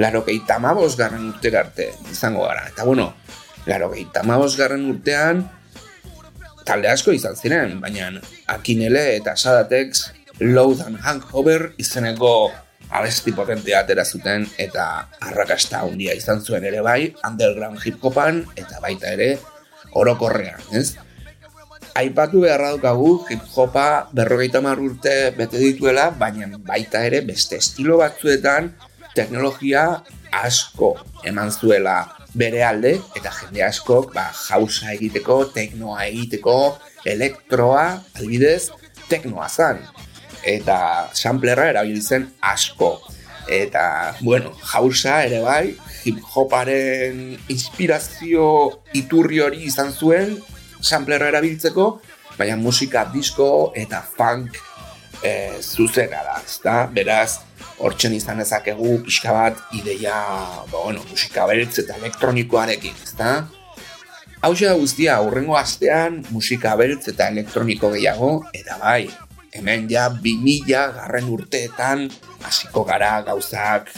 Laro 0.00 0.22
gehieta 0.24 0.58
garren 0.96 1.28
urtera 1.28 1.60
arte 1.60 1.92
izango 2.10 2.46
gara. 2.46 2.68
Eta 2.68 2.84
bueno, 2.84 3.14
laro 3.66 3.90
gehieta 3.90 4.22
garren 4.56 4.88
urtean 4.88 5.50
talde 6.64 6.88
asko 6.88 7.12
izan 7.12 7.36
ziren, 7.36 7.80
baina 7.80 8.10
Akinele 8.46 9.16
eta 9.16 9.36
Sadatex 9.36 10.12
Load 10.40 10.80
and 10.86 10.98
Hangover 11.02 11.74
izeneko 11.78 12.50
abesti 12.90 13.32
potentea 13.32 13.80
atera 13.80 14.04
zuten 14.04 14.46
eta 14.58 15.08
arrakasta 15.20 15.80
handia 15.80 16.14
izan 16.14 16.40
zuen 16.40 16.64
ere 16.64 16.80
bai, 16.80 17.14
underground 17.24 17.80
hip 17.84 18.02
hopan 18.04 18.44
eta 18.56 18.80
baita 18.80 19.12
ere 19.12 19.38
orokorrean, 19.92 20.60
ez? 20.72 20.96
Aipatu 21.94 22.42
beharra 22.44 22.72
dukagu 22.76 23.26
hip 23.30 23.42
hopa 23.54 24.08
berrogeita 24.12 24.60
urte 24.60 25.34
bete 25.36 25.58
dituela, 25.58 26.10
baina 26.10 26.58
baita 26.58 27.04
ere 27.04 27.20
beste 27.20 27.56
estilo 27.56 27.98
batzuetan 27.98 28.72
teknologia 29.14 30.02
asko 30.32 30.96
eman 31.24 31.50
zuela 31.50 32.16
bere 32.34 32.62
alde, 32.64 32.94
eta 33.14 33.30
jende 33.30 33.62
asko 33.62 34.10
ba, 34.14 34.30
jausa 34.32 34.92
egiteko, 34.94 35.44
teknoa 35.52 36.06
egiteko, 36.06 36.78
elektroa, 37.04 38.02
albidez, 38.16 38.70
teknoa 39.08 39.48
zan. 39.48 39.82
Eta 40.42 41.10
samplerra 41.12 41.68
erabiltzen 41.70 42.30
asko. 42.40 42.96
Eta, 43.52 44.14
bueno, 44.22 44.54
jausa 44.72 45.20
ere 45.26 45.42
bai, 45.44 45.74
hip 46.06 46.22
hoparen 46.32 47.36
inspirazio 47.52 48.46
iturri 48.96 49.42
hori 49.44 49.66
izan 49.68 49.92
zuen, 49.92 50.38
samplerra 50.82 51.30
erabiltzeko, 51.32 51.86
baina 52.36 52.58
musika 52.58 53.06
disko 53.12 53.72
eta 53.78 54.02
funk 54.02 54.58
e, 55.22 55.32
zuzena 55.62 56.22
da, 56.26 56.36
ezta? 56.44 56.76
Beraz, 56.92 57.40
hortzen 57.82 58.14
izan 58.16 58.42
ezakegu 58.42 58.98
pixka 59.06 59.34
bat 59.34 59.58
ideia, 59.78 60.14
ba, 60.70 60.84
bueno, 60.84 61.04
musika 61.10 61.46
bertz 61.50 61.78
eta 61.84 61.98
elektronikoarekin, 62.02 62.96
ezta? 63.06 63.34
Hau 64.42 64.54
da 64.58 64.72
guztia 64.74 65.16
aurrengo 65.22 65.54
astean 65.54 66.24
musika 66.34 66.74
beltz 66.74 67.06
eta 67.12 67.28
elektroniko 67.30 67.92
gehiago, 67.94 68.32
eta 68.52 68.78
bai, 68.80 69.06
hemen 69.54 69.86
ja 69.90 70.08
2000 70.10 70.96
garren 70.96 71.28
urteetan 71.30 72.08
hasiko 72.42 72.82
gara 72.88 73.20
gauzak 73.22 73.92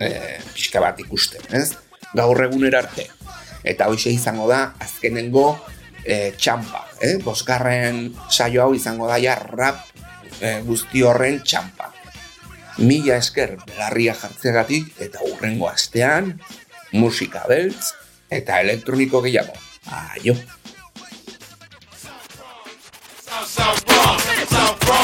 e, 0.00 0.38
pixka 0.54 0.80
bat 0.80 1.00
ikusten, 1.04 1.44
ez? 1.52 1.74
Gaur 2.16 2.40
eguner 2.46 2.78
arte. 2.78 3.10
Eta 3.60 3.90
hoxe 3.92 4.08
izango 4.14 4.48
da, 4.48 4.70
azkenengo 4.80 5.58
e, 6.10 6.32
txampa, 6.36 6.84
eh? 7.00 7.16
Bosgarren 7.24 8.10
saio 8.28 8.64
hau 8.64 8.74
izango 8.74 9.08
da 9.10 9.18
ja 9.22 9.36
rap 9.40 9.86
e, 10.40 10.60
guzti 10.66 11.02
horren 11.06 11.40
txampa. 11.44 11.90
Mila 12.80 13.18
esker 13.20 13.56
belarria 13.66 14.14
jartzegatik 14.16 14.94
eta 15.04 15.24
urrengo 15.26 15.68
astean 15.68 16.32
musika 16.92 17.44
beltz 17.48 17.92
eta 18.30 18.60
elektroniko 18.64 19.20
gehiago. 19.26 19.54
Aio! 19.90 20.36
South 23.50 23.84
South 23.86 24.50
South 24.50 24.99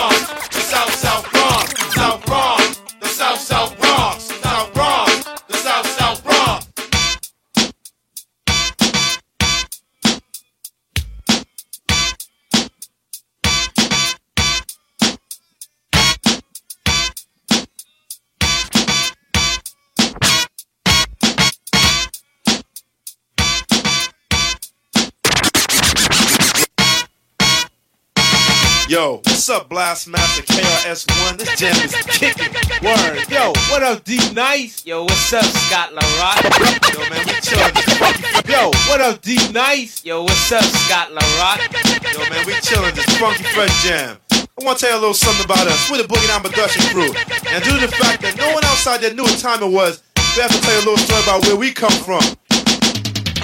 what's 29.47 29.63
up, 29.63 29.69
Blast 29.69 30.09
Master 30.09 30.43
KRS1? 30.43 31.39
This 31.39 31.55
jam 31.55 31.71
is 31.85 31.95
kicking. 32.19 32.51
Word. 32.83 33.31
Yo, 33.31 33.53
what 33.71 33.81
up, 33.85 34.03
D 34.03 34.19
Nice? 34.35 34.85
Yo, 34.85 35.05
what's 35.05 35.33
up, 35.33 35.45
Scott 35.45 35.91
LaRock? 35.95 36.43
Yo, 36.91 36.99
man, 37.07 37.23
we 37.23 37.33
chillin' 37.47 37.75
this 37.79 37.95
funky. 37.95 38.51
Yo, 38.51 38.71
what 38.91 39.01
up, 39.01 39.23
D 39.23 39.39
Nice? 39.53 40.05
Yo, 40.05 40.25
what's 40.25 40.51
up, 40.51 40.65
Scott 40.65 41.11
LaRock? 41.15 41.63
Yo, 41.63 42.29
man, 42.29 42.45
we 42.45 42.55
chillin' 42.55 42.95
this 42.97 43.07
funky 43.19 43.45
fresh 43.55 43.85
jam. 43.85 44.19
I 44.33 44.65
want 44.65 44.81
to 44.81 44.87
tell 44.87 44.95
you 44.95 44.99
a 44.99 45.03
little 45.07 45.15
something 45.15 45.45
about 45.45 45.69
us. 45.69 45.91
We're 45.93 46.03
the 46.03 46.09
Boogie 46.09 46.27
Down 46.27 46.43
Production 46.43 46.83
crew. 46.91 47.15
And 47.47 47.63
due 47.63 47.79
to 47.79 47.87
the 47.87 47.95
fact 48.03 48.23
that 48.23 48.35
no 48.37 48.53
one 48.53 48.65
outside 48.65 49.01
there 49.01 49.15
knew 49.15 49.23
what 49.23 49.39
time 49.39 49.63
it 49.63 49.71
was, 49.71 50.03
we 50.35 50.43
have 50.43 50.51
to 50.51 50.61
tell 50.61 50.75
you 50.75 50.81
a 50.83 50.87
little 50.91 50.99
story 50.99 51.23
about 51.23 51.47
where 51.47 51.55
we 51.55 51.71
come 51.71 51.95
from. 52.03 52.23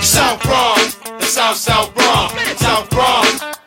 South 0.02 0.42
Bronx, 0.42 0.96
the 0.96 1.26
South 1.30 1.56
South 1.56 1.94
Bronx, 1.94 2.34
South 2.58 2.90
Bronx, 2.90 3.61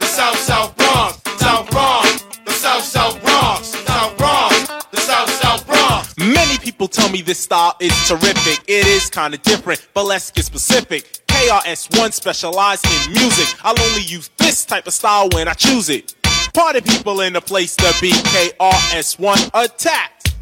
people 6.85 7.03
tell 7.03 7.11
me 7.11 7.21
this 7.21 7.39
style 7.39 7.75
is 7.79 7.93
terrific. 8.07 8.63
It 8.67 8.85
is 8.85 9.09
kinda 9.09 9.37
different, 9.39 9.87
but 9.93 10.05
let's 10.05 10.29
get 10.29 10.45
specific. 10.45 11.19
KRS1 11.27 12.11
specialize 12.11 12.81
in 12.83 13.13
music. 13.13 13.47
I'll 13.63 13.79
only 13.79 14.03
use 14.03 14.29
this 14.37 14.65
type 14.65 14.85
of 14.85 14.93
style 14.93 15.29
when 15.33 15.47
I 15.47 15.53
choose 15.53 15.89
it. 15.89 16.13
Party 16.53 16.81
people 16.81 17.21
in 17.21 17.33
the 17.33 17.41
place 17.41 17.75
to 17.77 17.93
be 17.99 18.11
KRS1 18.11 19.49
attacked. 19.53 20.35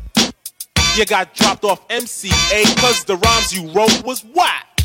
You 0.97 1.05
got 1.05 1.33
dropped 1.33 1.63
off 1.63 1.87
MCA 1.87 2.63
cause 2.77 3.05
the 3.05 3.15
rhymes 3.15 3.53
you 3.53 3.71
wrote 3.71 4.03
was 4.03 4.25
whack. 4.35 4.81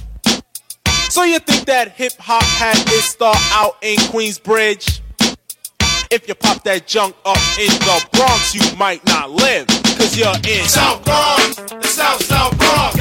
So 1.10 1.24
you 1.24 1.40
think 1.40 1.66
that 1.66 1.92
hip 1.92 2.12
hop 2.18 2.44
had 2.44 2.78
its 2.92 3.06
start 3.06 3.38
out 3.52 3.76
in 3.82 3.96
Queensbridge? 4.12 5.00
If 6.10 6.26
you 6.26 6.34
pop 6.34 6.62
that 6.64 6.86
junk 6.86 7.14
up 7.26 7.36
in 7.60 7.68
the 7.68 8.08
Bronx, 8.12 8.54
you 8.54 8.62
might 8.78 9.04
not 9.04 9.30
live, 9.30 9.66
cause 9.98 10.16
you're 10.16 10.32
in 10.48 10.64
South 10.66 11.04
Bronx, 11.04 11.56
the 11.56 11.82
South 11.86 12.24
South 12.24 12.56
Bronx, 12.56 12.97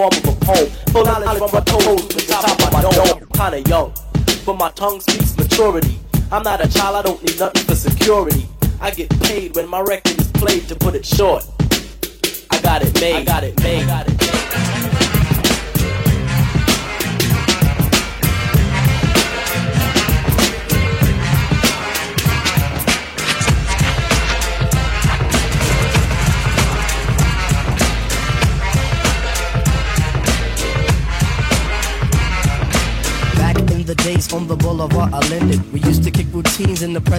form 0.00 0.12
of 0.12 0.42
a 0.42 0.44
poem. 0.44 0.66
Full 0.92 1.04
knowledge 1.04 1.38
from 1.38 1.50
my 1.52 1.60
toes 1.60 2.08
to 2.08 2.16
the 2.16 2.32
top 2.32 2.58
of 2.58 2.72
my 2.72 2.80
dome. 2.80 3.28
Kinda 3.34 3.68
young, 3.68 3.92
but 4.46 4.56
my 4.56 4.70
tongue 4.70 5.00
speaks 5.00 5.36
maturity. 5.36 5.98
I'm 6.32 6.42
not 6.42 6.64
a 6.64 6.68
child, 6.68 6.96
I 6.96 7.02
don't 7.02 7.22
need 7.22 7.38
nothing 7.38 7.64
for 7.64 7.74
security. 7.74 8.46
I 8.80 8.90
get 8.92 9.10
paid 9.20 9.54
when 9.56 9.68
my 9.68 9.80
record 9.80 10.18
is 10.18 10.28
played 10.28 10.68
to 10.68 10.74
put 10.74 10.94
it 10.94 11.04
short. 11.04 11.44
I 12.50 12.60
got 12.62 12.82
it 12.82 12.98
made. 13.00 13.16
I 13.16 13.24
got 13.24 13.44
it 13.44 13.62
made. 13.62 13.82
I 13.82 13.86
got 13.86 14.08
it 14.08 14.09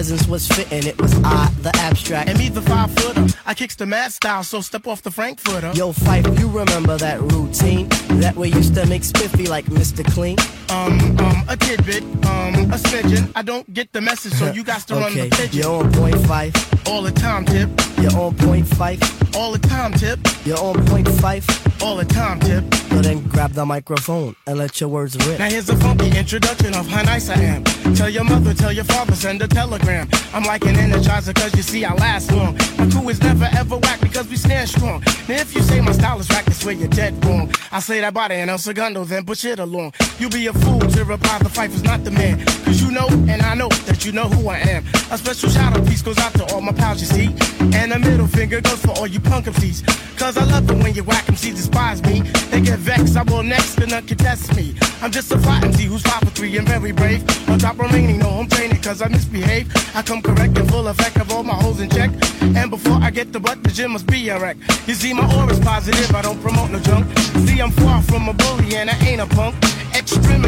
presence 0.02 0.26
was 0.26 0.48
fitting. 0.48 0.84
It 0.84 1.00
was 1.00 1.14
I, 1.22 1.48
the 1.60 1.70
abstract. 1.76 2.28
And 2.28 2.36
me, 2.36 2.48
the 2.48 2.60
five 2.62 2.90
footer. 2.90 3.24
I 3.46 3.54
kicks 3.54 3.76
the 3.76 3.86
mad 3.86 4.12
style, 4.12 4.42
so 4.42 4.60
step 4.60 4.88
off 4.88 5.02
the 5.02 5.12
Frankfurter. 5.12 5.70
Yo, 5.76 5.92
Fife, 5.92 6.26
you 6.40 6.48
remember 6.48 6.96
that 6.96 7.20
routine? 7.20 7.88
That 8.18 8.34
way 8.34 8.48
used 8.48 8.74
to 8.74 8.84
make 8.86 9.04
spiffy 9.04 9.46
like 9.46 9.66
Mr. 9.66 10.04
Clean? 10.04 10.36
Um, 10.72 10.98
um, 11.18 11.44
a 11.50 11.56
tidbit, 11.56 12.02
um, 12.24 12.54
a 12.72 12.78
smidgen. 12.78 13.30
I 13.34 13.42
don't 13.42 13.70
get 13.74 13.92
the 13.92 14.00
message, 14.00 14.32
so 14.32 14.50
you 14.56 14.64
got 14.64 14.80
to 14.88 14.94
run 14.94 15.12
okay, 15.12 15.28
the 15.28 15.36
pigeon. 15.36 15.60
you're 15.60 15.70
on 15.70 15.92
point 15.92 16.16
five. 16.26 16.54
All 16.86 17.02
the 17.02 17.12
time, 17.12 17.44
tip. 17.44 17.68
You're 17.98 18.16
on 18.16 18.34
point 18.36 18.66
five. 18.66 18.98
All 19.36 19.52
the 19.52 19.58
time, 19.58 19.92
tip. 19.92 20.18
You're 20.46 20.58
on 20.58 20.82
point 20.86 21.08
five. 21.20 21.44
All 21.82 21.96
the 21.96 22.06
time, 22.06 22.40
tip. 22.40 22.64
So 22.92 23.00
then 23.00 23.22
grab 23.28 23.52
the 23.52 23.64
microphone 23.64 24.36
and 24.46 24.58
let 24.58 24.80
your 24.80 24.88
words 24.88 25.16
rip. 25.26 25.38
Now 25.38 25.48
here's 25.48 25.68
a 25.68 25.76
funky 25.76 26.16
introduction 26.16 26.74
of 26.74 26.86
how 26.86 27.02
nice 27.02 27.28
I 27.28 27.34
am. 27.40 27.64
Tell 27.94 28.08
your 28.08 28.24
mother, 28.24 28.52
tell 28.54 28.72
your 28.72 28.84
father, 28.84 29.14
send 29.14 29.40
a 29.42 29.48
telegram. 29.48 30.08
I'm 30.34 30.44
like 30.44 30.64
an 30.64 30.74
energizer 30.76 31.34
cause 31.34 31.54
you 31.56 31.62
see 31.62 31.84
I 31.84 31.94
last 31.94 32.30
long. 32.32 32.54
My 32.78 32.88
crew 32.90 33.08
is 33.08 33.20
never 33.22 33.48
ever 33.56 33.78
whack 33.78 34.00
because 34.00 34.28
we 34.28 34.36
stand 34.36 34.68
strong. 34.68 35.00
Now 35.28 35.36
if 35.36 35.54
you 35.54 35.62
say 35.62 35.80
my 35.80 35.92
style 35.92 36.20
is 36.20 36.28
whack, 36.28 36.44
that's 36.44 36.64
where 36.64 36.74
you're 36.74 36.88
dead 36.88 37.24
wrong. 37.24 37.50
I 37.72 37.80
say 37.80 38.00
that 38.00 38.12
body 38.14 38.34
and 38.36 38.50
El 38.50 38.58
Segundo, 38.58 39.04
then 39.04 39.24
push 39.24 39.44
it 39.46 39.58
along. 39.58 39.94
You 40.18 40.28
be 40.28 40.46
a 40.48 40.52
fool 40.62 40.80
to 40.80 41.04
reply 41.04 41.38
the 41.38 41.48
fight 41.48 41.70
is 41.70 41.82
not 41.82 42.04
the 42.04 42.10
man. 42.10 42.44
Cause 42.64 42.80
you 42.80 42.90
know, 42.90 43.06
and 43.28 43.42
I 43.42 43.54
know 43.54 43.68
that 43.86 44.04
you 44.04 44.12
know 44.12 44.28
who 44.28 44.48
I 44.48 44.58
am. 44.58 44.84
A 45.10 45.18
special 45.18 45.50
shout 45.50 45.76
out 45.76 45.86
piece 45.86 46.02
goes 46.02 46.18
out 46.18 46.32
to 46.34 46.44
all 46.52 46.60
my 46.60 46.72
pals, 46.72 47.00
you 47.00 47.06
see. 47.06 47.28
And 47.76 47.92
a 47.92 47.98
middle 47.98 48.26
finger 48.26 48.60
goes 48.60 48.80
for 48.80 48.92
all 48.92 49.06
you 49.06 49.20
punk 49.20 49.46
MCs. 49.46 49.78
Cause 50.18 50.36
I 50.36 50.44
love 50.44 50.70
it 50.70 50.76
when 50.82 50.94
you 50.94 51.04
whack 51.04 51.24
MCs 51.26 51.56
despise 51.56 52.02
me. 52.04 52.20
They 52.50 52.60
get 52.60 52.78
vexed, 52.78 53.16
I 53.16 53.22
will 53.24 53.42
next, 53.42 53.78
and 53.78 53.90
none 53.90 54.06
contest 54.06 54.54
me. 54.56 54.74
I'm 55.02 55.10
just 55.10 55.32
a 55.32 55.38
fly 55.38 55.60
MC 55.62 55.84
who's 55.84 56.02
five 56.02 56.20
for 56.20 56.30
three 56.30 56.56
and 56.56 56.68
very 56.68 56.92
brave. 56.92 57.22
On 57.48 57.58
top 57.58 57.78
remaining, 57.78 58.18
no 58.18 58.28
home 58.28 58.48
training 58.48 58.80
cause 58.80 59.02
I 59.02 59.08
misbehave. 59.08 59.66
I 59.94 60.02
come 60.02 60.22
correct 60.22 60.56
and 60.58 60.68
full 60.70 60.86
effect 60.88 61.16
of 61.16 61.30
all 61.32 61.42
my 61.42 61.54
holes 61.54 61.80
in 61.80 61.90
check. 61.90 62.10
And 62.40 62.70
before 62.70 62.98
I 63.02 63.10
get 63.10 63.32
the 63.32 63.40
butt, 63.40 63.62
the 63.62 63.70
gym 63.70 63.92
must 63.92 64.06
be 64.06 64.28
a 64.28 64.38
wreck. 64.38 64.56
You 64.86 64.94
see, 64.94 65.12
my 65.12 65.26
aura's 65.36 65.60
positive, 65.60 66.14
I 66.14 66.22
don't 66.22 66.40
promote 66.40 66.70
no 66.70 66.78
junk. 66.80 67.06
See, 67.46 67.60
I'm 67.60 67.70
far 67.72 68.02
from 68.02 68.28
a 68.28 68.32
bully 68.32 68.76
and 68.76 68.90
I 68.90 68.96
ain't 69.06 69.20
a 69.20 69.26
punk. 69.26 69.56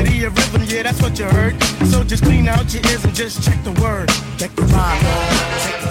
Rhythm, 0.04 0.62
yeah, 0.68 0.82
that's 0.82 1.00
what 1.00 1.18
you 1.18 1.24
heard. 1.24 1.62
So 1.90 2.04
just 2.04 2.24
clean 2.24 2.46
out 2.48 2.72
your 2.72 2.84
ears 2.86 3.04
and 3.04 3.14
just 3.14 3.42
check 3.42 3.62
the 3.64 3.72
word. 3.80 4.08
Check 4.38 4.54
the 4.54 4.62
vibe. 4.62 5.83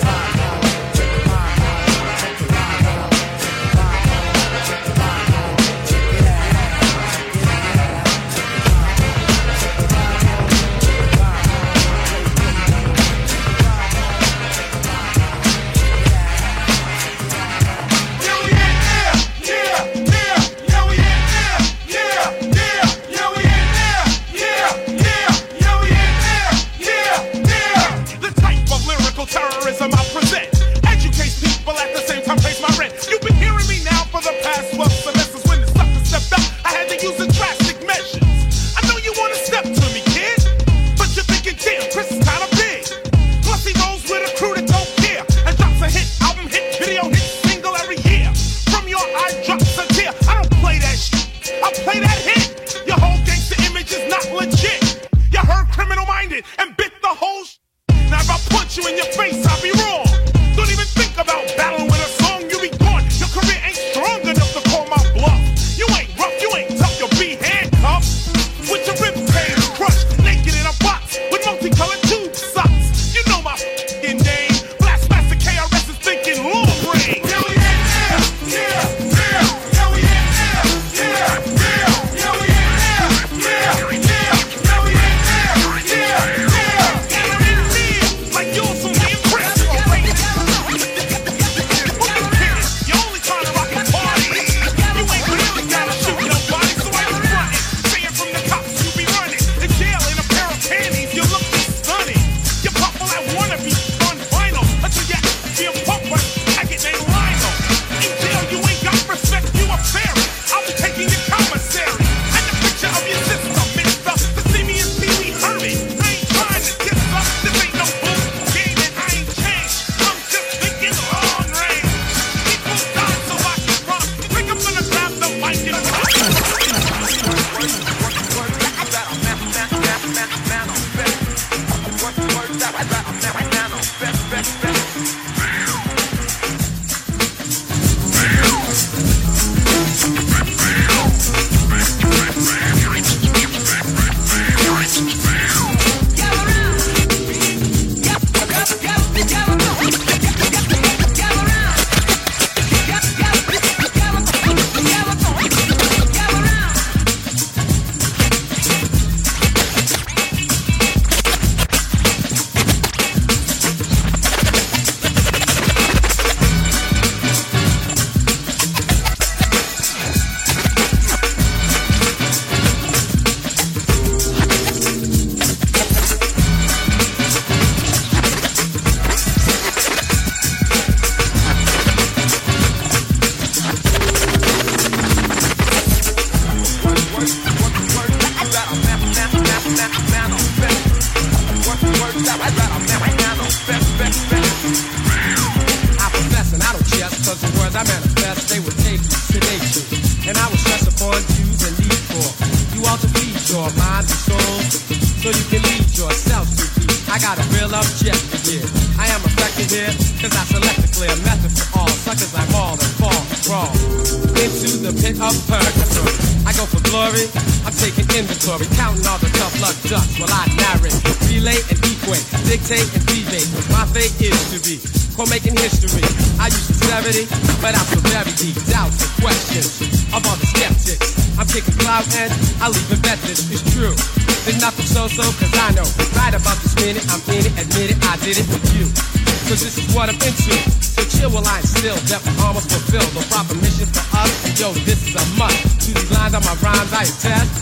into. 240.33 240.57
So 240.81 241.01
chill 241.05 241.29
while 241.29 241.45
I'm 241.45 241.63
still, 241.63 241.95
deaf 242.09 242.25
armors 242.41 242.65
fulfill 242.65 243.05
the 243.13 243.21
proper 243.29 243.55
mission 243.61 243.85
for 243.93 244.01
us. 244.17 244.33
Yo, 244.57 244.73
this 244.85 244.99
is 245.05 245.13
a 245.13 245.23
must. 245.37 245.57
To 245.85 245.89
these 245.93 246.11
lines 246.11 246.33
on 246.33 246.43
my 246.43 246.55
rhymes 246.61 246.93
I 246.93 247.05
attest. 247.05 247.53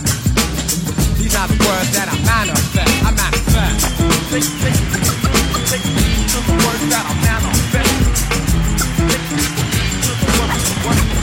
These 1.20 1.34
are 1.36 1.48
the 1.48 1.58
words 1.60 1.90
that 1.92 2.08
I 2.08 2.16
manifest. 2.24 2.92
I 3.04 3.10
manifest. 3.12 3.80
Take, 4.32 4.48
take, 4.64 4.80
take 5.68 5.84
to 5.84 6.38
the 6.48 6.54
words 6.64 6.84
that 6.88 7.04
I 7.04 7.14
manifest. 7.20 7.94
Take 8.96 9.28
to 10.02 10.12
the 10.16 10.28
words, 10.40 10.64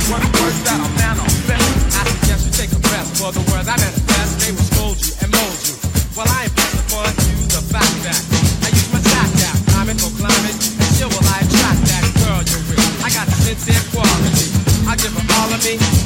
words, 0.10 0.30
words, 0.38 0.60
that 0.66 0.78
I 0.78 0.90
manifest. 1.02 1.70
I 1.98 2.02
suggest 2.06 2.42
you 2.46 2.54
take 2.54 2.72
a 2.74 2.82
breath 2.86 3.10
for 3.18 3.32
the 3.34 3.42
words 3.50 3.68
I 3.68 3.76
manifest. 3.78 4.32
They 4.46 4.52
will 4.54 4.68
scold 4.70 4.98
you 5.02 5.14
and 5.26 5.30
mold 5.34 5.58
you. 5.66 5.76
Well, 6.14 6.28
I 6.30 6.46
ain't 6.46 6.54
pressing 6.54 6.86
for 6.90 7.06
you 7.06 7.48
the 7.50 7.62
fact 7.74 7.96
that. 8.06 8.29
see. 15.78 15.99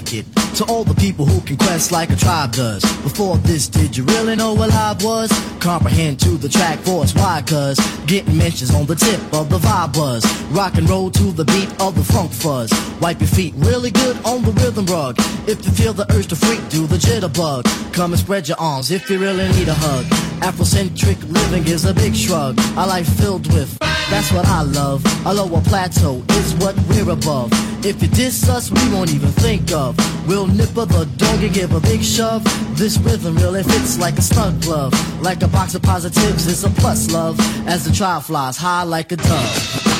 Kick 0.00 0.14
it? 0.14 0.41
To 0.56 0.66
all 0.66 0.84
the 0.84 0.94
people 0.94 1.24
who 1.24 1.40
can 1.40 1.56
quest 1.56 1.92
like 1.92 2.10
a 2.10 2.16
tribe 2.16 2.52
does. 2.52 2.82
Before 3.02 3.38
this, 3.38 3.68
did 3.68 3.96
you 3.96 4.04
really 4.04 4.36
know 4.36 4.52
what 4.52 4.68
live 4.68 5.02
was? 5.02 5.30
Comprehend 5.60 6.20
to 6.20 6.36
the 6.36 6.48
track 6.48 6.78
force, 6.80 7.14
why? 7.14 7.42
Cause 7.46 7.78
getting 8.06 8.36
mentions 8.36 8.74
on 8.74 8.84
the 8.84 8.94
tip 8.94 9.18
of 9.32 9.48
the 9.48 9.58
vibe 9.58 9.94
buzz. 9.94 10.24
Rock 10.50 10.74
and 10.76 10.88
roll 10.90 11.10
to 11.10 11.32
the 11.32 11.46
beat 11.46 11.70
of 11.80 11.94
the 11.94 12.04
funk 12.04 12.30
fuzz. 12.32 12.70
Wipe 13.00 13.20
your 13.20 13.28
feet 13.28 13.54
really 13.56 13.90
good 13.90 14.16
on 14.26 14.42
the 14.42 14.52
rhythm 14.52 14.84
rug. 14.86 15.16
If 15.48 15.64
you 15.64 15.72
feel 15.72 15.94
the 15.94 16.06
urge 16.12 16.28
to 16.28 16.36
freak, 16.36 16.60
do 16.68 16.86
the 16.86 16.96
jitterbug. 16.96 17.64
Come 17.94 18.12
and 18.12 18.20
spread 18.20 18.46
your 18.46 18.58
arms 18.60 18.90
if 18.90 19.08
you 19.08 19.18
really 19.18 19.48
need 19.52 19.68
a 19.68 19.74
hug. 19.74 20.04
Afrocentric 20.42 21.18
living 21.32 21.66
is 21.66 21.86
a 21.86 21.94
big 21.94 22.14
shrug. 22.14 22.58
A 22.76 22.86
life 22.86 23.08
filled 23.16 23.50
with, 23.54 23.78
that's 24.10 24.30
what 24.32 24.44
I 24.46 24.62
love. 24.62 25.02
A 25.24 25.32
lower 25.32 25.62
plateau 25.62 26.22
is 26.30 26.54
what 26.56 26.76
we're 26.90 27.10
above. 27.10 27.50
If 27.84 28.00
you 28.00 28.08
diss 28.08 28.48
us, 28.48 28.70
we 28.70 28.92
won't 28.92 29.12
even 29.12 29.30
think 29.30 29.72
of. 29.72 29.96
We'll 30.28 30.41
nipper 30.46 30.86
the 30.86 31.04
dog 31.16 31.42
and 31.42 31.54
give 31.54 31.72
a 31.72 31.80
big 31.80 32.02
shove. 32.02 32.42
This 32.76 32.98
rhythm 32.98 33.36
really 33.36 33.62
fits 33.62 33.98
like 33.98 34.18
a 34.18 34.22
snug 34.22 34.60
glove. 34.62 34.92
Like 35.20 35.42
a 35.42 35.48
box 35.48 35.74
of 35.74 35.82
positives, 35.82 36.46
it's 36.46 36.64
a 36.64 36.70
plus 36.70 37.10
love. 37.12 37.38
As 37.66 37.84
the 37.84 37.92
trial 37.92 38.20
flies 38.20 38.56
high 38.56 38.82
like 38.82 39.12
a 39.12 39.16
dove. 39.16 39.91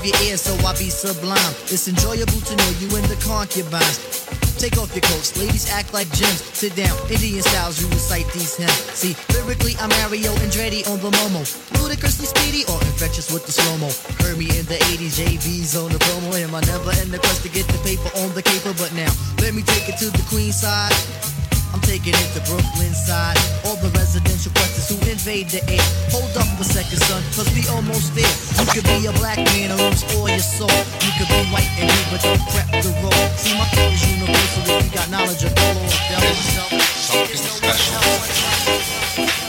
I 0.00 0.74
be 0.78 0.90
sublime. 0.90 1.54
It's 1.66 1.88
enjoyable 1.88 2.40
to 2.40 2.56
know 2.56 2.70
you 2.78 2.86
in 2.94 3.02
the 3.10 3.18
concubines. 3.26 3.98
Take 4.58 4.78
off 4.78 4.94
your 4.94 5.02
coats, 5.02 5.36
ladies 5.38 5.70
act 5.70 5.92
like 5.92 6.10
gems. 6.12 6.42
Sit 6.54 6.76
down, 6.76 6.94
Indian 7.10 7.42
styles, 7.42 7.80
you 7.80 7.88
recite 7.88 8.26
these 8.32 8.56
hymns. 8.56 8.72
See, 8.94 9.16
lyrically, 9.34 9.74
I'm 9.80 9.88
Mario 10.02 10.30
Andretti 10.44 10.86
on 10.90 10.98
the 11.00 11.10
Momo. 11.10 11.42
Ludicrously 11.80 12.26
speedy 12.26 12.62
or 12.70 12.78
infectious 12.86 13.32
with 13.32 13.46
the 13.46 13.52
slow 13.52 13.76
mo. 13.78 13.90
Heard 14.22 14.38
me 14.38 14.46
in 14.58 14.66
the 14.66 14.78
80s, 14.92 15.18
JV's 15.18 15.76
on 15.76 15.90
the 15.90 15.98
promo. 15.98 16.34
Am 16.42 16.54
I 16.54 16.60
never 16.62 16.90
in 17.02 17.10
the 17.10 17.18
quest 17.18 17.42
to 17.42 17.48
get 17.48 17.66
the 17.66 17.78
paper 17.82 18.10
on 18.18 18.34
the 18.34 18.42
caper? 18.42 18.74
But 18.78 18.92
now, 18.94 19.10
let 19.40 19.54
me 19.54 19.62
take 19.62 19.88
it 19.88 19.98
to 19.98 20.10
the 20.10 20.24
queen 20.28 20.52
side. 20.52 21.37
Taking 21.88 22.12
it 22.12 22.28
to 22.36 22.44
Brooklyn 22.44 22.92
side. 22.92 23.40
All 23.64 23.76
the 23.76 23.88
residential 23.96 24.52
questions 24.52 24.92
who 24.92 25.00
invade 25.08 25.48
the 25.48 25.64
air. 25.72 25.80
Hold 26.12 26.28
up 26.36 26.44
a 26.60 26.64
second, 26.64 27.00
son, 27.00 27.24
cause 27.32 27.48
we 27.56 27.64
almost 27.72 28.12
there. 28.12 28.28
You 28.60 28.68
could 28.76 28.84
be 28.84 29.08
a 29.08 29.12
black 29.16 29.40
man 29.56 29.72
or 29.72 29.80
lose 29.88 30.04
all 30.12 30.28
your 30.28 30.36
soul. 30.38 30.68
You 30.68 31.12
could 31.16 31.32
be 31.32 31.48
white 31.48 31.64
and 31.80 31.88
blue, 31.88 32.04
but 32.12 32.20
don't 32.20 32.44
prep 32.52 32.68
the 32.84 32.92
road. 33.00 33.16
See, 33.40 33.56
my 33.56 33.64
is 33.88 34.04
universal 34.04 34.68
if 34.68 34.84
you 34.84 34.92
got 34.92 35.08
knowledge 35.08 35.40
of 35.48 35.56
color 35.56 35.80
or 35.80 35.96
devil. 36.12 36.28
Something 36.36 37.40
special. 37.40 39.47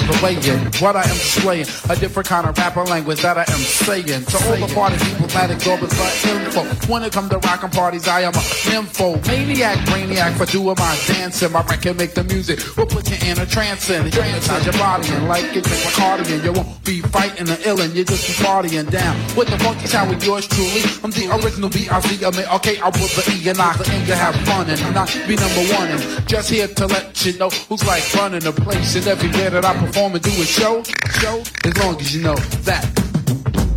The 0.00 0.20
way 0.22 0.34
in 0.36 0.58
what 0.80 0.96
I 0.96 1.02
am 1.02 1.16
displaying. 1.16 1.66
A 1.90 1.96
different 1.96 2.28
kind 2.28 2.46
of 2.46 2.56
rapper 2.56 2.82
language 2.84 3.20
that 3.22 3.36
I 3.36 3.42
am 3.42 3.60
saying. 3.60 4.24
To 4.24 4.36
all 4.48 4.56
the 4.56 4.72
party 4.74 4.96
people, 5.04 5.26
Matic 5.28 5.60
Gorbis 5.60 5.92
for 5.92 6.28
info. 6.28 6.90
When 6.90 7.02
it 7.02 7.12
come 7.12 7.28
to 7.28 7.38
rockin' 7.38 7.70
parties, 7.70 8.08
I 8.08 8.22
am 8.22 8.34
a 8.34 8.44
nympho. 8.70 9.26
Maniac, 9.26 9.78
brainiac 9.86 10.36
for 10.36 10.46
doing 10.46 10.76
my 10.78 10.98
dancing. 11.06 11.52
My 11.52 11.62
record 11.62 11.98
make 11.98 12.14
the 12.14 12.24
music. 12.24 12.60
We'll 12.76 12.86
put 12.86 13.10
you 13.10 13.16
in 13.28 13.38
a 13.38 13.46
trance 13.46 13.90
and 13.90 14.12
hypnotize 14.12 14.64
your 14.64 14.74
body 14.74 15.08
and 15.08 15.28
like 15.28 15.56
it, 15.56 15.64
take 15.64 15.84
my 15.84 15.90
cardigan. 15.92 16.44
You 16.44 16.52
won't 16.52 16.71
be 16.84 17.00
fighting 17.00 17.46
the 17.46 17.58
ill 17.68 17.80
and 17.80 17.94
you 17.94 18.04
just 18.04 18.26
be 18.26 18.44
partying 18.44 18.90
down. 18.90 19.14
With 19.36 19.48
the 19.48 19.58
funky 19.58 19.86
sound 19.86 20.10
with 20.10 20.24
yours 20.24 20.46
truly. 20.48 20.82
I'm 21.02 21.10
the 21.10 21.30
original 21.42 21.70
B-I-Z. 21.70 22.24
I 22.24 22.30
mean, 22.30 22.46
okay, 22.56 22.80
I 22.80 22.90
put 22.90 23.10
the 23.14 23.22
E 23.30 23.48
and 23.48 23.60
I 23.60 23.72
aim 23.90 24.06
to 24.06 24.16
have 24.16 24.34
fun 24.46 24.68
and 24.68 24.80
not 24.94 25.08
be 25.26 25.36
number 25.36 25.64
one. 25.74 25.88
And 25.88 26.28
just 26.28 26.50
here 26.50 26.66
to 26.66 26.86
let 26.86 27.24
you 27.24 27.38
know 27.38 27.50
who's 27.68 27.84
like 27.86 28.02
running 28.14 28.40
the 28.40 28.52
place. 28.52 28.96
And 28.96 29.06
everywhere 29.06 29.50
that 29.50 29.64
I 29.64 29.74
perform 29.78 30.14
and 30.14 30.22
do 30.22 30.30
a 30.30 30.44
show, 30.44 30.82
show, 31.20 31.42
as 31.64 31.78
long 31.78 32.00
as 32.00 32.14
you 32.14 32.22
know 32.22 32.36
that. 32.66 32.84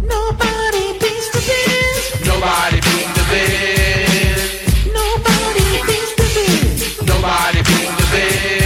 Nobody 0.01 0.97
beats 0.99 1.29
the 1.33 1.41
biz. 1.45 2.25
Nobody 2.25 2.79
beat 2.81 3.09
the 3.13 3.25
bid. 3.29 4.93
Nobody 4.93 5.65
beats 5.85 6.13
the 6.17 6.27
biz. 6.33 7.01
Nobody 7.05 7.61
beat 7.61 7.91
the 7.97 8.07
bid. 8.11 8.64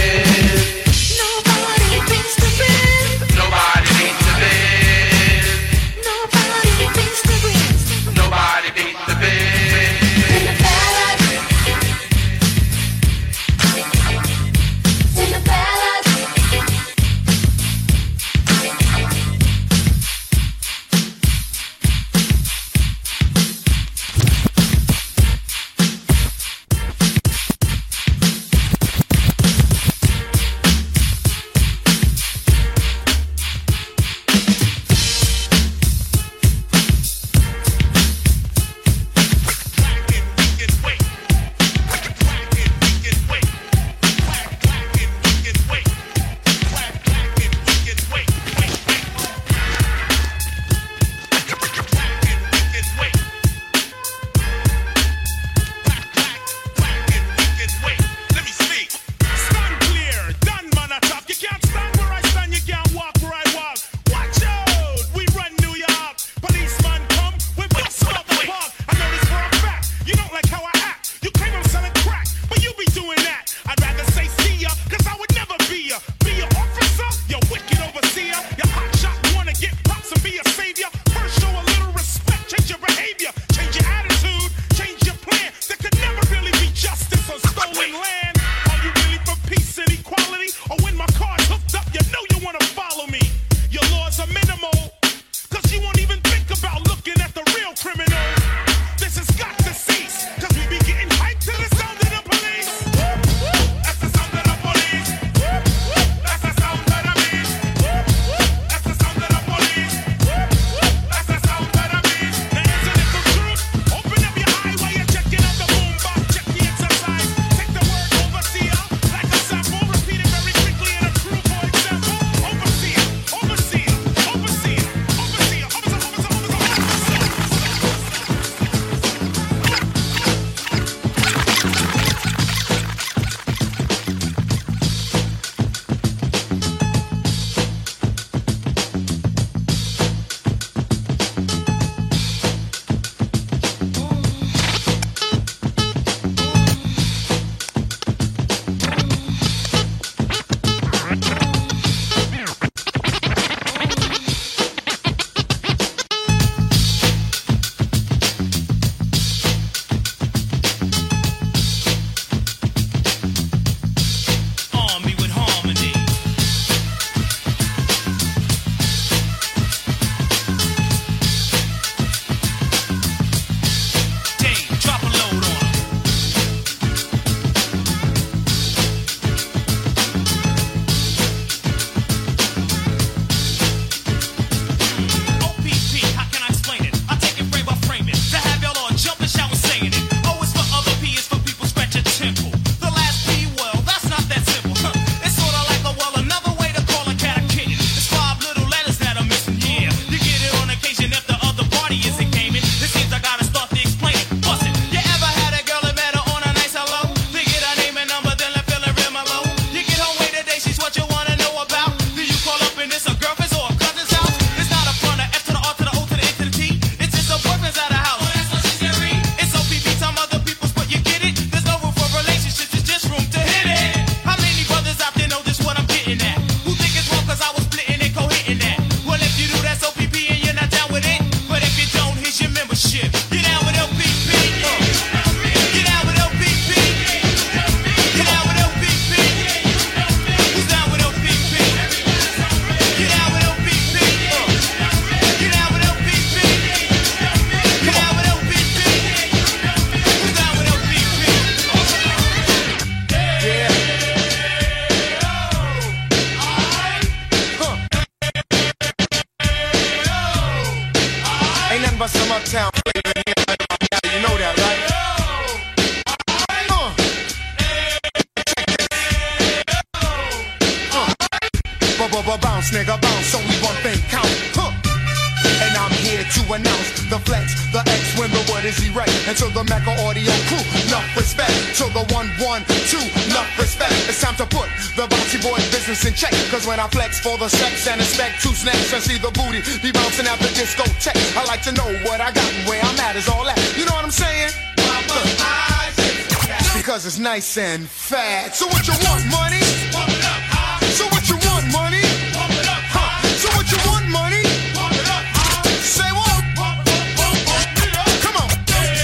nice 297.34 297.58
and 297.58 297.88
fat. 297.88 298.56
So 298.56 298.66
what 298.66 298.82
you 298.90 298.94
want, 299.06 299.22
money? 299.30 299.62
Pump 299.94 300.10
it 300.10 300.18
up 300.18 300.42
high. 300.50 300.82
So 300.98 301.06
what 301.14 301.22
you 301.30 301.38
want, 301.46 301.62
money? 301.70 302.02
Pump 302.34 302.50
it 302.58 302.66
up 302.66 302.82
high. 302.90 303.22
So 303.38 303.46
what 303.54 303.70
you 303.70 303.78
want, 303.86 304.10
money? 304.10 304.42
Pump 304.74 304.98
it 304.98 305.06
up 305.06 305.22
high. 305.38 305.62
Say 305.78 306.10
what? 306.10 306.42
Pump, 306.58 306.82
pump, 306.82 307.06
pump, 307.14 307.38
pump 307.46 307.86
it 307.86 307.94
up. 307.94 308.10
Come 308.26 308.34
on. 308.34 308.50
Take 308.66 308.98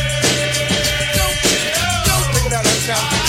it 2.50 2.54
out 2.58 2.66
of 2.66 2.78
town. 2.90 3.26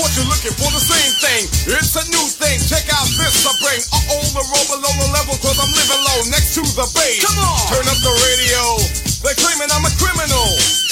What 0.00 0.14
you 0.14 0.22
looking 0.30 0.54
for? 0.54 0.70
The 0.70 0.78
same 0.78 1.12
thing. 1.20 1.42
It's 1.76 1.92
a 1.98 2.06
new 2.08 2.24
thing. 2.40 2.56
Check 2.70 2.86
out 2.88 3.04
this 3.18 3.44
I 3.44 3.52
bring. 3.58 3.82
Uh 3.90 4.14
oh, 4.14 4.24
the 4.32 4.40
roll 4.48 4.64
below 4.70 4.94
the 4.96 5.12
level, 5.12 5.36
cause 5.44 5.58
I'm 5.60 5.68
living 5.76 5.87
next 6.26 6.58
to 6.58 6.62
the 6.74 6.86
base. 6.98 7.22
Come 7.22 7.38
on. 7.38 7.62
Turn 7.70 7.86
up 7.86 8.00
the 8.02 8.10
radio. 8.10 8.62
They're 9.22 9.38
claiming 9.38 9.70
I'm 9.70 9.86
a 9.86 9.94
criminal. 9.94 10.48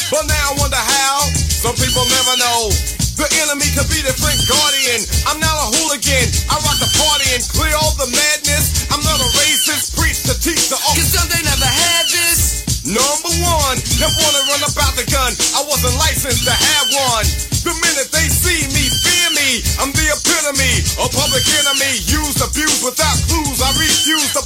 But 0.06 0.30
now 0.30 0.38
I 0.38 0.52
wonder 0.62 0.78
how. 0.78 1.26
Some 1.50 1.74
people 1.74 2.06
never 2.06 2.34
know. 2.38 2.70
The 3.18 3.26
enemy 3.42 3.66
could 3.74 3.90
be 3.90 3.98
the 4.06 4.14
Frank 4.14 4.38
Guardian. 4.46 5.02
I'm 5.26 5.40
not 5.42 5.56
a 5.56 5.66
hooligan. 5.74 6.26
I 6.46 6.62
rock 6.62 6.78
the 6.78 6.90
party 6.94 7.26
and 7.34 7.42
clear 7.42 7.74
all 7.74 7.96
the 7.98 8.06
madness. 8.06 8.86
I'm 8.92 9.02
not 9.02 9.18
a 9.18 9.28
racist. 9.42 9.98
Preach 9.98 10.22
to 10.30 10.34
teach 10.38 10.70
the 10.70 10.78
Cause 10.78 11.10
some 11.10 11.26
they 11.32 11.42
never 11.42 11.66
had 11.66 12.06
this. 12.06 12.62
Number 12.86 13.32
one, 13.42 13.82
never 13.98 14.14
wanna 14.14 14.42
run 14.46 14.62
about 14.62 14.94
the 14.94 15.02
gun. 15.10 15.34
I 15.58 15.66
wasn't 15.66 15.98
licensed 15.98 16.46
to 16.46 16.54
have 16.54 16.86
one. 16.94 17.26
The 17.66 17.74
minute 17.82 18.14
they 18.14 18.30
see 18.30 18.62
me, 18.70 18.86
fear 19.02 19.28
me. 19.34 19.58
I'm 19.82 19.90
the 19.90 20.06
epitome 20.06 20.86
of 21.02 21.10
public 21.10 21.42
enemy. 21.58 21.98
Used, 22.06 22.38
abused 22.38 22.86
without 22.86 23.18
clues. 23.26 23.58
I 23.58 23.74
refuse 23.74 24.30
to 24.38 24.45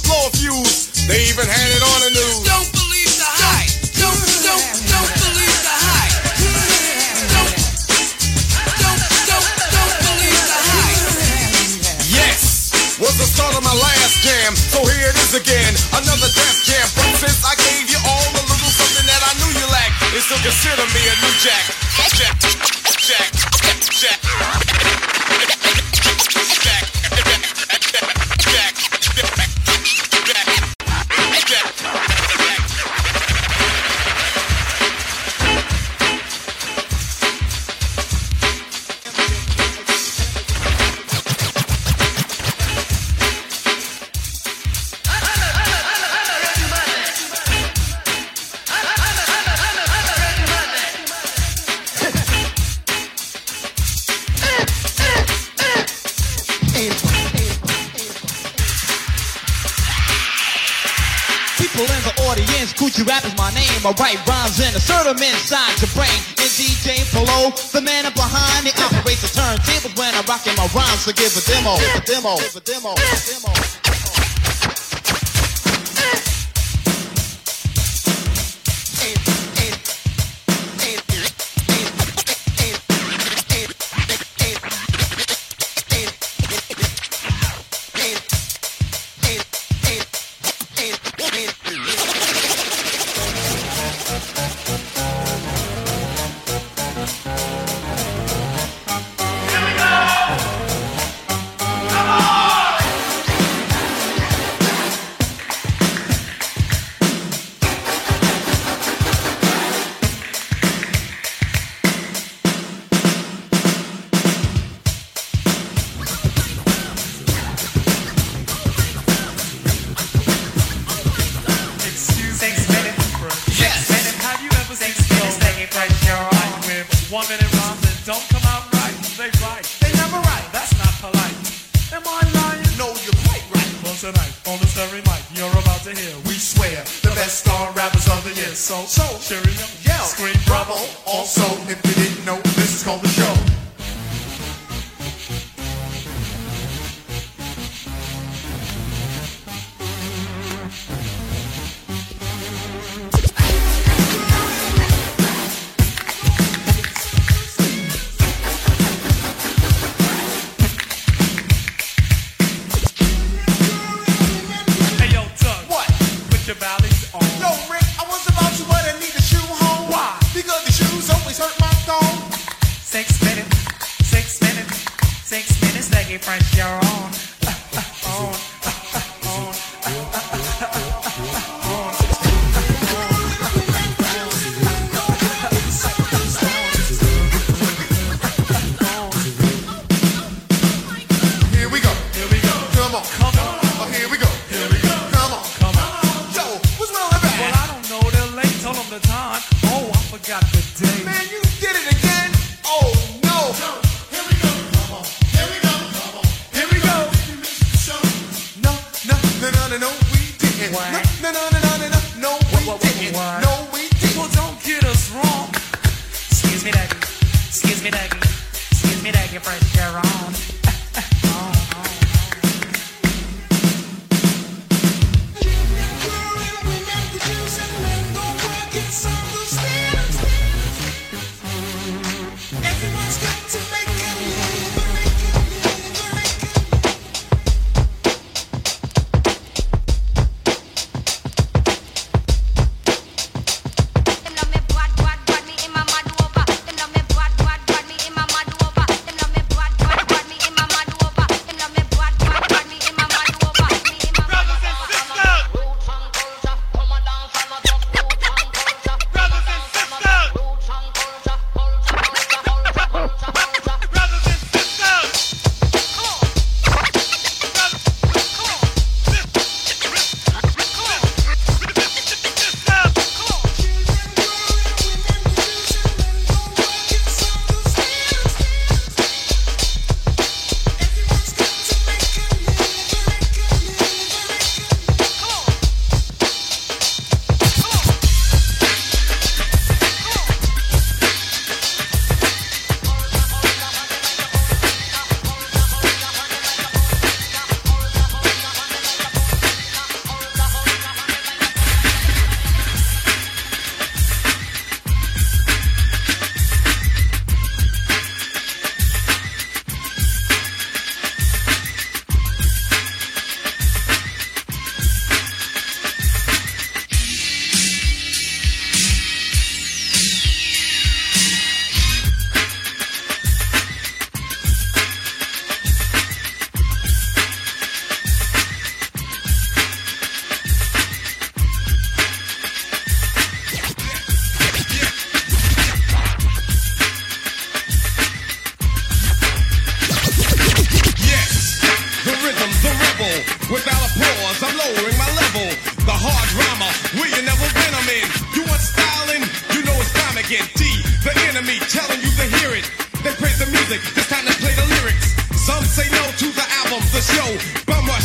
They 1.11 1.27
even 1.27 1.43
had 1.43 1.67
it 1.75 1.83
on 1.83 1.99
the 2.07 2.11
news. 2.15 2.39
Don't 2.47 2.71
believe 2.71 3.11
the 3.19 3.27
hype. 3.27 3.67
Don't, 3.99 4.15
don't, 4.47 4.63
don't 4.95 5.11
believe 5.19 5.59
the 5.59 5.75
hype. 5.75 6.15
Don't, 6.39 7.51
don't, 8.79 9.01
don't, 9.27 9.47
don't 9.75 9.95
believe 10.07 10.39
the 10.39 10.59
hype. 10.71 11.03
Yes, 12.15 12.71
was 12.95 13.19
the 13.19 13.27
start 13.27 13.59
of 13.59 13.63
my 13.67 13.75
last 13.75 14.23
jam. 14.23 14.55
So 14.55 14.87
here 14.87 15.11
it 15.11 15.19
is 15.19 15.35
again, 15.35 15.75
another 15.99 16.31
death 16.31 16.63
jam. 16.63 16.87
But 16.95 17.11
since 17.19 17.43
I 17.43 17.59
gave 17.59 17.91
you 17.91 17.99
all 18.07 18.31
a 18.31 18.43
little 18.47 18.71
something 18.71 19.03
that 19.03 19.19
I 19.19 19.35
knew 19.43 19.51
you 19.51 19.67
lacked, 19.67 20.15
it's 20.15 20.31
still 20.31 20.39
consider 20.39 20.87
me 20.95 21.01
a 21.11 21.15
new 21.27 21.35
jack. 21.43 21.59
Jack, 21.67 21.80
Gucci 63.01 63.07
rap 63.07 63.25
is 63.25 63.35
my 63.37 63.51
name. 63.53 63.85
I 63.85 63.93
write 63.97 64.27
rhymes 64.27 64.59
and 64.59 64.75
assert 64.75 65.05
them 65.05 65.17
inside 65.17 65.81
your 65.81 65.89
brain. 65.93 66.09
And 66.37 66.49
DJ 66.49 67.01
Polo, 67.13 67.51
the 67.73 67.81
man 67.81 68.05
up 68.05 68.13
behind 68.13 68.65
the 68.65 68.73
operates 68.83 69.21
the 69.21 69.39
turntables 69.39 69.97
when 69.97 70.13
I 70.13 70.21
rock 70.27 70.45
in 70.47 70.55
my 70.55 70.67
rhymes. 70.73 71.01
So 71.01 71.11
give 71.11 71.35
a 71.35 71.41
demo, 71.41 71.75
a 71.75 72.01
demo, 72.05 72.35
a 72.35 72.59
demo, 72.61 72.93
give 72.95 73.13
a 73.13 73.51
demo. 73.51 73.60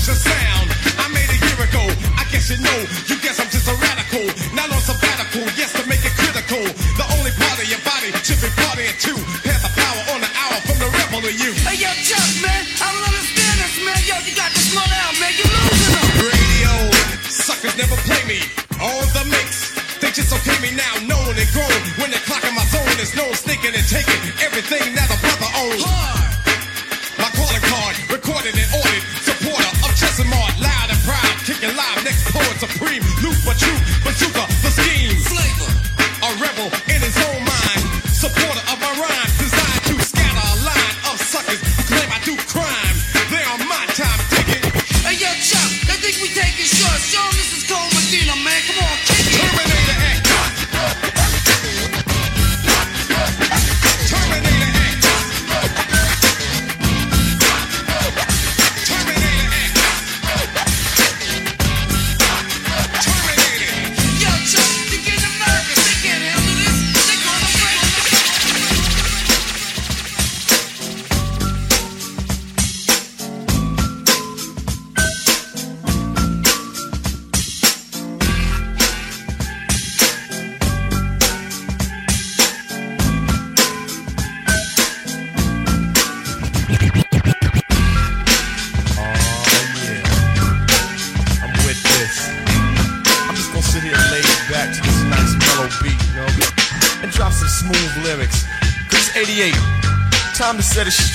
Sound. 0.07 0.71
I 1.03 1.11
made 1.11 1.27
a 1.27 1.35
year 1.35 1.59
ago. 1.67 1.83
I 2.15 2.23
guess 2.31 2.47
you 2.47 2.63
know. 2.63 2.79
You 3.11 3.19
guess 3.19 3.43
I'm 3.43 3.51
just 3.51 3.67
a 3.67 3.75
radical. 3.75 4.23
Not 4.55 4.71
on 4.71 4.79
sabbatical, 4.79 5.43
yes, 5.59 5.75
to 5.75 5.83
make 5.91 5.99
it 6.07 6.15
critical. 6.15 6.63
The 6.95 7.07
only 7.19 7.35
part 7.35 7.59
of 7.59 7.67
your 7.67 7.83
body 7.83 8.15
should 8.23 8.39
be 8.39 8.47
partying 8.55 8.95
too. 9.03 9.19
Pass 9.43 9.67
the 9.67 9.73
power 9.75 10.03
on 10.15 10.23
the 10.23 10.31
hour 10.31 10.57
from 10.63 10.79
the 10.79 10.87
rebel 10.95 11.27
to 11.27 11.33
you. 11.35 11.51
Hey, 11.67 11.83
yo, 11.83 11.91
Chuck, 12.07 12.23
man, 12.39 12.63
I 12.79 12.87
don't 12.87 13.03
understand 13.03 13.57
this, 13.59 13.75
man. 13.83 13.99
Yo, 14.07 14.15
you 14.23 14.33
got 14.39 14.55
to 14.55 14.63
slow 14.63 14.87
down, 14.87 15.13
man. 15.19 15.33
You 15.35 15.47
losing 15.51 15.91
them. 15.99 16.07
Radio 16.23 16.73
suckers 17.27 17.75
never 17.75 17.99
play 18.07 18.23
me 18.31 18.39
on 18.79 19.03
the 19.11 19.27
mix. 19.27 19.75
They 19.99 20.15
just 20.15 20.31
okay 20.31 20.55
me 20.63 20.71
now, 20.71 21.03
known 21.03 21.35
and 21.35 21.51
grown. 21.51 21.81
When 21.99 22.15
they're 22.15 22.23
clocking 22.31 22.55
my 22.55 22.63
zone, 22.71 22.95
is 23.03 23.11
no 23.19 23.27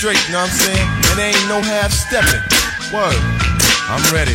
straight, 0.02 0.18
you 0.26 0.34
know 0.34 0.42
what 0.42 0.50
I'm 0.50 0.66
saying? 0.66 0.88
And 0.98 1.14
there 1.14 1.30
ain't 1.30 1.46
no 1.46 1.62
half 1.62 1.94
stepping. 1.94 2.42
Word. 2.90 3.14
I'm 3.86 4.02
ready. 4.10 4.34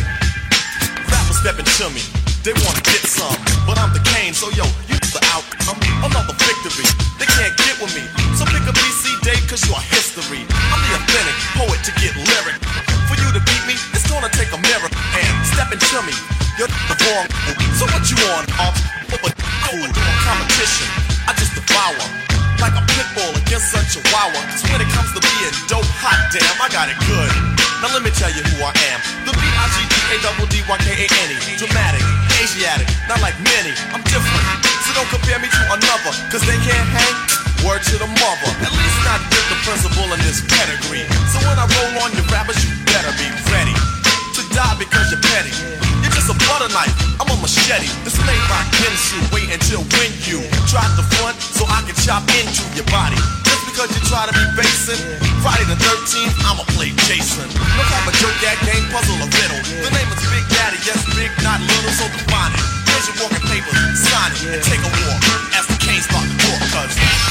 Rappers 1.12 1.44
stepping 1.44 1.68
to 1.68 1.92
me, 1.92 2.00
they 2.40 2.56
wanna 2.64 2.80
get 2.88 3.04
some, 3.04 3.36
but 3.68 3.76
I'm 3.76 3.92
the 3.92 4.00
cane, 4.16 4.32
so 4.32 4.48
yo, 4.56 4.64
you 4.88 4.96
the 4.96 5.20
outcome, 5.28 5.76
another 6.08 6.32
victory. 6.40 6.88
They 7.20 7.28
can't 7.36 7.52
get 7.68 7.76
with 7.84 7.92
me, 7.92 8.00
so 8.32 8.48
pick 8.48 8.64
a 8.64 8.72
BC 8.72 9.20
day, 9.20 9.36
cause 9.44 9.60
you 9.68 9.76
are 9.76 9.84
history. 9.92 10.48
I'm 10.72 10.80
the 10.88 11.04
authentic 11.04 11.36
poet 11.60 11.84
to 11.84 11.92
get 12.00 12.16
lyric. 12.16 12.56
For 13.04 13.20
you 13.20 13.28
to 13.36 13.40
beat 13.44 13.64
me, 13.68 13.76
it's 13.92 14.08
gonna 14.08 14.32
take 14.32 14.48
a 14.56 14.60
mirror 14.64 14.88
and 14.88 15.32
step 15.52 15.68
into 15.68 16.00
me. 16.08 16.16
You're 16.56 16.72
the 16.72 16.96
wrong, 16.96 17.28
so 17.76 17.84
what 17.92 18.08
you 18.08 18.16
on, 18.40 18.48
off? 18.56 18.72
Over 19.12 19.92
competition, 20.24 20.88
I 21.28 21.36
just 21.36 21.52
devour. 21.52 22.37
Like 22.58 22.74
a 22.74 22.82
pit 22.90 23.06
bull 23.14 23.30
against 23.38 23.70
a 23.70 23.78
chihuahua. 23.86 24.42
So 24.58 24.66
when 24.74 24.82
it 24.82 24.90
comes 24.90 25.14
to 25.14 25.22
being 25.22 25.54
dope, 25.70 25.86
hot 26.02 26.18
damn, 26.34 26.58
I 26.58 26.66
got 26.68 26.90
it 26.90 26.98
good. 27.06 27.30
Now 27.78 27.94
let 27.94 28.02
me 28.02 28.10
tell 28.10 28.34
you 28.34 28.42
who 28.42 28.58
I 28.66 28.74
am. 28.90 28.98
The 29.22 29.30
B-I-G-D-A-D-D-Y-K-A-N-E. 29.38 31.36
Dramatic, 31.54 32.02
Asiatic, 32.42 32.90
not 33.06 33.22
like 33.22 33.38
many. 33.38 33.70
I'm 33.94 34.02
different. 34.10 34.42
So 34.82 34.90
don't 34.98 35.06
compare 35.14 35.38
me 35.38 35.46
to 35.46 35.62
another, 35.70 36.10
cause 36.26 36.42
they 36.42 36.58
can't 36.66 36.90
hang. 36.90 37.14
Word 37.62 37.86
to 37.94 37.98
the 37.98 38.10
mother. 38.10 38.50
At 38.66 38.74
least 38.74 38.98
not 39.06 39.22
with 39.30 39.46
the 39.50 39.58
principal 39.62 40.10
in 40.10 40.18
this 40.26 40.42
pedigree. 40.42 41.06
So 41.30 41.38
when 41.46 41.54
I 41.54 41.70
roll 41.70 42.02
on 42.02 42.10
your 42.18 42.26
rappers, 42.34 42.58
you 42.66 42.74
better 42.90 43.14
be 43.14 43.30
ready 43.54 43.78
to 44.34 44.42
die 44.50 44.74
because 44.78 45.14
you're 45.14 45.22
petty. 45.22 45.54
You're 46.28 46.36
a 46.36 46.44
butter 46.44 46.68
knife. 46.76 46.92
I'm 47.24 47.32
a 47.32 47.36
machete. 47.40 47.88
This 48.04 48.20
ain't 48.20 48.44
rock 48.52 48.68
Ginsu. 48.76 49.16
Wait 49.32 49.48
until 49.48 49.80
when 49.96 50.12
you 50.28 50.44
try 50.68 50.84
to 50.84 51.00
front 51.16 51.40
so 51.40 51.64
I 51.64 51.80
can 51.88 51.96
chop 52.04 52.20
into 52.36 52.68
your 52.76 52.84
body. 52.92 53.16
Just 53.48 53.64
because 53.64 53.88
you 53.96 54.00
try 54.12 54.28
to 54.28 54.34
be 54.36 54.44
basing. 54.52 55.00
Friday 55.40 55.64
the 55.64 55.80
13th, 55.80 56.36
I'ma 56.44 56.68
play 56.76 56.92
Jason. 57.08 57.48
No 57.48 57.80
type 57.80 58.04
of 58.04 58.12
joke, 58.20 58.36
that 58.44 58.60
game, 58.60 58.84
puzzle, 58.92 59.16
or 59.24 59.30
riddle. 59.40 59.56
The 59.80 59.88
name 59.88 60.08
is 60.12 60.20
Big 60.28 60.44
Daddy, 60.52 60.76
yes, 60.84 61.00
big, 61.16 61.32
not 61.40 61.64
little, 61.64 61.96
so 61.96 62.04
define 62.12 62.52
it. 62.52 62.60
Here's 62.92 63.08
your 63.08 63.24
walking 63.24 63.48
paper, 63.48 63.72
sign 63.96 64.28
it, 64.36 64.52
and 64.52 64.60
take 64.68 64.84
a 64.84 64.92
walk. 65.08 65.24
As 65.56 65.64
the 65.64 65.80
cane 65.80 66.04
start 66.04 66.28
to 66.28 66.36
talk, 66.44 66.60
cause 66.76 66.92
I'm 66.92 67.28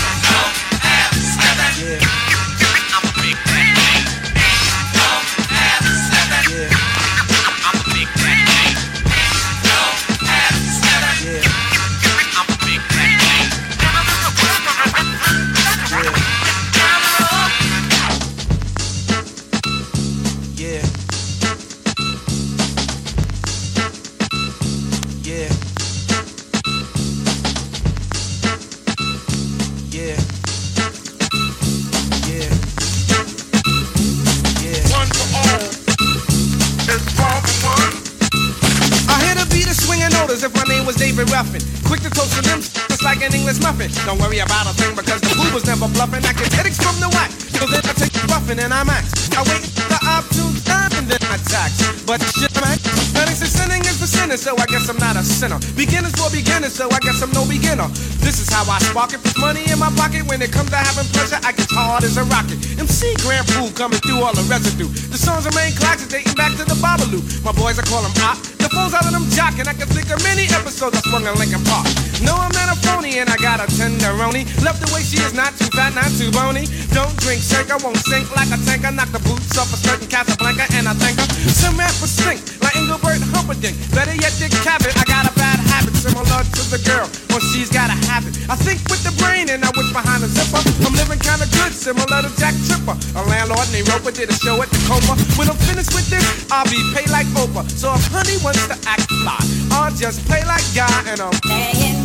David 41.17 41.33
Ruffin. 41.33 41.61
Quick 41.81 42.05
to 42.05 42.13
toast 42.13 42.29
to 42.37 42.45
them 42.45 42.61
just 42.61 43.01
like 43.01 43.25
an 43.25 43.33
English 43.33 43.57
muffin. 43.65 43.89
Don't 44.05 44.21
worry 44.21 44.37
about 44.37 44.69
a 44.69 44.73
thing 44.77 44.93
because 44.93 45.17
the 45.25 45.33
fool 45.33 45.49
was 45.49 45.65
never 45.65 45.89
bluffing. 45.89 46.21
I 46.21 46.29
get 46.37 46.53
headaches 46.53 46.77
from 46.77 46.93
the 47.01 47.09
whack. 47.09 47.33
So 47.57 47.65
then 47.65 47.81
I 47.89 47.93
take 47.97 48.13
the 48.13 48.21
buffin' 48.29 48.61
and 48.61 48.69
I'm 48.69 48.85
max. 48.85 49.25
I 49.33 49.41
wait 49.41 49.65
the 49.65 49.97
opportune 50.05 50.53
time 50.61 50.93
and 50.93 51.09
then 51.09 51.17
I 51.25 51.41
tax. 51.41 51.81
But 52.05 52.21
shit, 52.37 52.53
man, 52.61 52.77
Phoenix 53.17 53.41
is 53.41 53.49
sinning 53.49 53.81
is 53.89 53.97
for 53.97 54.05
sinners, 54.05 54.45
so 54.45 54.53
I 54.61 54.69
guess 54.69 54.85
I'm 54.93 55.01
not 55.01 55.17
a 55.17 55.25
sinner. 55.25 55.57
Beginners 55.73 56.13
for 56.13 56.29
beginners, 56.29 56.77
so 56.77 56.85
I 56.85 57.01
guess 57.01 57.17
I'm 57.25 57.33
no 57.33 57.49
beginner. 57.49 57.89
This 58.21 58.37
is 58.37 58.53
how 58.53 58.69
I 58.69 58.77
spark 58.85 59.17
it. 59.17 59.25
Put 59.25 59.41
money 59.41 59.65
in 59.73 59.81
my 59.81 59.89
pocket. 59.97 60.21
When 60.29 60.37
it 60.45 60.53
comes 60.53 60.69
to 60.69 60.77
having 60.77 61.09
pleasure, 61.17 61.41
I 61.41 61.49
get 61.57 61.73
hard 61.73 62.05
as 62.05 62.21
a 62.21 62.29
rocket. 62.29 62.61
MC 62.77 63.17
Grand 63.25 63.49
Pool 63.57 63.73
coming 63.73 63.97
through 64.05 64.21
all 64.21 64.37
the 64.37 64.45
residue. 64.45 64.93
The 65.09 65.17
songs 65.17 65.49
remain 65.49 65.73
classics 65.81 66.13
dating 66.13 66.37
back 66.37 66.53
to 66.61 66.63
the 66.69 66.77
Babalu. 66.77 67.25
My 67.41 67.57
boys, 67.57 67.81
I 67.81 67.83
call 67.89 68.05
them 68.05 68.13
op. 68.21 68.56
The 68.67 68.75
phones 68.75 68.93
out 68.93 69.07
jocking. 69.31 69.63
I 69.63 69.71
can 69.71 69.87
think 69.87 70.11
of 70.11 70.19
many 70.27 70.43
episodes 70.51 70.99
I 70.99 71.01
swung 71.07 71.23
in 71.23 71.31
Lincoln 71.39 71.63
Park. 71.63 71.87
No, 72.19 72.35
I'm 72.35 72.51
not 72.51 72.67
a 72.67 72.77
phony, 72.83 73.23
and 73.23 73.29
I 73.31 73.39
got 73.39 73.63
a 73.63 73.67
tenderoni. 73.71 74.43
Love 74.59 74.75
the 74.83 74.91
way 74.91 74.99
she 75.07 75.23
is, 75.23 75.31
not 75.31 75.55
too 75.55 75.71
fat, 75.71 75.95
not 75.95 76.11
too 76.19 76.27
bony. 76.35 76.67
Don't 76.91 77.15
drink 77.23 77.39
shake, 77.39 77.71
I 77.71 77.79
won't 77.79 77.95
sink 78.11 78.27
like 78.35 78.51
a 78.51 78.59
tanker. 78.67 78.91
Knock 78.91 79.07
the 79.15 79.23
boots 79.23 79.55
off 79.55 79.71
a 79.71 79.77
certain 79.79 80.11
Casablanca, 80.11 80.67
and 80.75 80.83
I 80.83 80.93
thank 80.99 81.15
her. 81.15 81.27
Some 81.47 81.79
for 81.79 82.11
stink, 82.11 82.43
like 82.59 82.75
Engelbert 82.75 83.23
Humperdinck. 83.31 83.79
Better 83.95 84.19
yet, 84.19 84.35
Dick 84.35 84.51
Cavett. 84.67 84.99
I 84.99 85.05
got 85.07 85.31
a 85.31 85.33
bad 85.39 85.56
similar 85.97 86.41
to 86.45 86.61
the 86.69 86.79
girl, 86.85 87.09
when 87.33 87.41
she's 87.49 87.69
got 87.69 87.89
a 87.89 87.97
habit. 88.05 88.37
I 88.47 88.55
think 88.55 88.79
with 88.87 89.01
the 89.01 89.13
brain, 89.17 89.49
and 89.49 89.65
I 89.65 89.69
wish 89.75 89.89
behind 89.91 90.21
the 90.21 90.29
zipper. 90.29 90.61
I'm 90.85 90.93
living 90.93 91.19
kinda 91.19 91.49
good, 91.57 91.73
similar 91.73 92.21
to 92.21 92.31
Jack 92.37 92.53
Tripper. 92.69 92.95
A 93.17 93.21
landlord 93.25 93.67
named 93.73 93.89
Roper 93.89 94.11
did 94.11 94.29
a 94.29 94.37
show 94.37 94.61
at 94.61 94.69
the 94.69 94.79
Copa. 94.85 95.17
When 95.37 95.49
I'm 95.49 95.59
finished 95.65 95.93
with 95.93 96.07
this, 96.09 96.25
I'll 96.51 96.69
be 96.69 96.79
paid 96.93 97.09
like 97.09 97.27
Oprah. 97.33 97.65
So 97.73 97.93
if 97.93 98.05
honey 98.13 98.37
wants 98.45 98.65
to 98.67 98.77
act 98.85 99.09
fly, 99.21 99.41
I'll 99.71 99.91
just 99.91 100.23
play 100.29 100.43
like 100.45 100.65
Guy, 100.73 100.87
and 101.09 101.19
I'm 101.19 101.96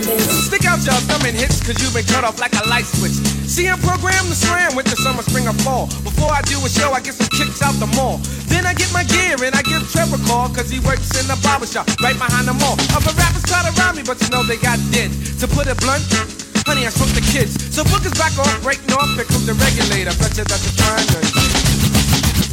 Stick 0.00 0.64
out 0.64 0.80
your 0.80 0.96
thumb 1.04 1.22
and 1.28 1.36
hits, 1.36 1.60
cause 1.60 1.76
you've 1.76 1.92
been 1.92 2.08
cut 2.08 2.24
off 2.24 2.40
like 2.40 2.56
a 2.56 2.64
light 2.68 2.88
switch. 2.88 3.20
See, 3.44 3.68
I'm 3.68 3.78
programmed 3.84 4.32
to 4.32 4.36
slam 4.36 4.74
with 4.74 4.88
the 4.88 4.96
summer, 4.96 5.22
spring, 5.22 5.46
or 5.46 5.56
fall. 5.60 5.86
Before 6.00 6.32
I 6.32 6.40
do 6.48 6.56
a 6.64 6.68
show, 6.68 6.92
I 6.92 7.00
get 7.00 7.14
some 7.14 7.28
kicks 7.28 7.60
out 7.60 7.76
the 7.76 7.90
mall. 7.98 8.18
Then 8.48 8.64
I 8.64 8.72
get 8.72 8.88
my 8.92 9.04
gear 9.04 9.36
and 9.44 9.52
I 9.54 9.62
give 9.62 9.84
Trevor 9.92 10.16
a 10.16 10.26
call, 10.26 10.48
cause 10.48 10.70
he 10.72 10.80
works 10.80 11.12
in 11.20 11.28
the 11.28 11.36
barber 11.44 11.66
shop 11.66 11.84
right 12.00 12.16
behind 12.16 12.48
the 12.48 12.56
mall. 12.56 12.80
Other 12.96 13.12
rappers 13.12 13.44
try 13.44 13.60
to 13.66 13.72
rob 13.76 13.96
me, 13.96 14.02
but 14.02 14.16
you 14.24 14.28
know 14.32 14.42
they 14.42 14.56
got 14.56 14.80
dead. 14.88 15.12
To 15.44 15.46
put 15.46 15.68
it 15.68 15.76
blunt, 15.84 16.02
honey, 16.64 16.88
I 16.88 16.90
smoke 16.90 17.12
the 17.12 17.24
kids. 17.28 17.60
So 17.68 17.84
book 17.84 18.04
is 18.08 18.16
back 18.16 18.32
off, 18.40 18.48
breaking 18.64 18.92
off, 18.96 19.12
here 19.14 19.28
comes 19.28 19.44
the 19.44 19.54
regulator. 19.54 20.16
Bet 20.16 20.32
you 20.32 20.48
that 20.48 20.60
you're 20.64 20.78
trying 20.80 21.08
to. 21.12 21.18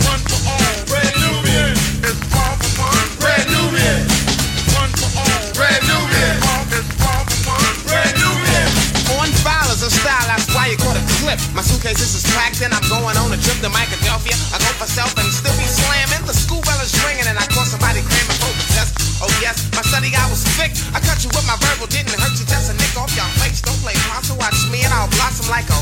One 0.04 0.22
for 0.28 0.42
all. 0.52 0.76
Red 0.92 1.14
Nubian. 1.24 1.74
It's 2.04 2.20
all 2.36 2.56
for 2.60 2.72
one. 2.84 3.08
Red 3.24 3.46
Nubian. 3.48 4.17
Clip. 11.28 11.40
My 11.52 11.60
suitcases 11.60 12.16
is 12.16 12.24
packed 12.32 12.64
and 12.64 12.72
I'm 12.72 12.88
going 12.88 13.20
on 13.20 13.28
a 13.36 13.40
trip 13.44 13.60
to 13.60 13.68
Philadelphia. 13.68 14.36
I 14.56 14.64
go 14.64 14.72
for 14.80 14.88
self 14.88 15.12
and 15.20 15.28
still 15.28 15.52
be 15.60 15.68
slamming. 15.68 16.24
The 16.24 16.32
school 16.32 16.64
bell 16.64 16.80
is 16.80 16.96
ringing 17.04 17.28
and 17.28 17.36
I 17.36 17.44
call 17.52 17.68
somebody 17.68 18.00
cramming 18.08 18.40
for 18.40 18.52
test. 18.72 18.96
Oh 19.20 19.28
yes, 19.44 19.68
my 19.76 19.84
study 19.84 20.08
guy 20.08 20.24
was 20.32 20.48
thick. 20.56 20.72
I 20.96 21.04
cut 21.04 21.20
you 21.28 21.30
with 21.36 21.44
my 21.44 21.60
verbal, 21.60 21.92
didn't 21.92 22.16
hurt 22.16 22.32
you, 22.40 22.48
just 22.48 22.72
a 22.72 22.76
nick 22.80 22.96
off 22.96 23.12
your 23.12 23.28
face. 23.44 23.60
Don't 23.60 23.76
play 23.84 23.98
possum, 24.08 24.40
watch 24.40 24.56
me 24.72 24.88
and 24.88 24.94
I'll 24.96 25.12
blossom 25.20 25.52
like 25.52 25.68
a 25.68 25.80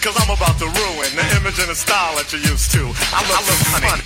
cause 0.00 0.16
I'm 0.18 0.30
about 0.30 0.58
to 0.58 0.68
ruin 0.68 1.10
the 1.14 1.26
image 1.38 1.58
and 1.60 1.70
the 1.70 1.78
style 1.78 2.16
that 2.18 2.32
you're 2.32 2.42
used 2.42 2.70
to. 2.74 2.82
I 3.14 3.20
look, 3.26 3.38
I 3.38 3.42
look 3.46 3.60
funny. 3.70 4.02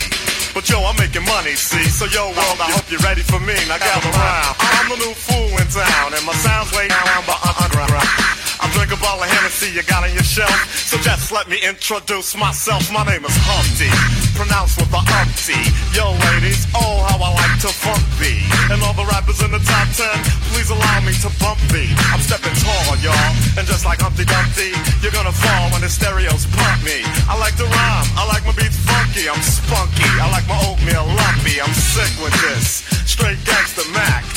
But 0.55 0.65
yo, 0.69 0.83
I'm 0.85 0.97
making 0.99 1.25
money, 1.25 1.55
see? 1.55 1.87
So 1.89 2.05
yo, 2.11 2.35
world, 2.35 2.61
I 2.61 2.69
hope 2.75 2.91
you're 2.91 3.05
ready 3.05 3.23
for 3.23 3.39
me. 3.41 3.55
Now 3.69 3.79
gather 3.79 4.11
around. 4.11 4.55
I'm 4.59 4.89
the 4.93 4.99
new 5.01 5.15
fool 5.15 5.53
in 5.57 5.67
town, 5.71 6.13
and 6.13 6.25
my 6.27 6.37
sound's 6.41 6.73
way 6.75 6.89
down 6.89 7.23
by 7.25 7.37
underground. 7.63 7.95
Uh-uh, 7.95 8.39
I 8.61 8.67
drink 8.75 8.91
a 8.91 8.99
bottle 8.99 9.23
of 9.23 9.31
Hennessy 9.31 9.71
you 9.71 9.83
got 9.87 10.03
on 10.05 10.13
your 10.13 10.27
shelf. 10.27 10.53
So 10.75 10.99
just 10.99 11.18
let 11.33 11.49
me 11.49 11.59
introduce 11.61 12.37
myself. 12.37 12.89
My 12.93 13.05
name 13.05 13.25
is 13.25 13.37
Humpty, 13.45 13.91
pronounced 14.39 14.81
with 14.81 14.89
the 14.89 15.03
umpty. 15.03 15.61
Yo, 15.93 16.15
ladies, 16.31 16.65
oh, 16.73 17.05
how 17.05 17.19
I 17.21 17.31
like 17.37 17.57
to 17.65 17.73
funk 17.73 18.01
thee. 18.17 18.41
And 18.73 18.81
all 18.87 18.95
the 18.97 19.05
rappers 19.09 19.41
in 19.43 19.51
the 19.51 19.61
top 19.61 19.89
ten, 19.93 20.17
please 20.53 20.71
allow 20.71 21.01
me 21.03 21.13
to 21.25 21.31
bump 21.41 21.61
thee. 21.69 21.91
I'm 22.15 22.21
stepping 22.23 22.55
tall, 22.61 22.97
y'all. 23.03 23.33
And 23.57 23.67
just 23.67 23.85
like 23.85 24.01
Humpty 24.01 24.25
Dumpty, 24.25 24.73
you're 25.03 25.13
gonna 25.13 25.35
fall 25.35 25.65
when 25.73 25.83
the 25.83 25.91
stereos 25.91 26.47
pump 26.55 26.85
me. 26.85 27.03
I 27.29 27.37
like 27.37 27.57
to 27.57 27.67
rhyme, 27.67 28.09
I 28.15 28.25
like 28.29 28.45
my 28.45 28.55
beats 28.57 28.79
funky, 28.85 29.29
I'm 29.29 29.41
spunky. 29.43 30.09
I 30.23 30.29
like 30.33 30.47
my 30.49 30.57
oatmeal 30.65 31.09
lumpy, 31.09 31.61
I'm 31.61 31.75
sick 31.75 32.13
with 32.23 32.37
this. 32.47 32.85
Straight 33.05 33.41
gangster 33.45 33.85
Mac. 33.93 34.28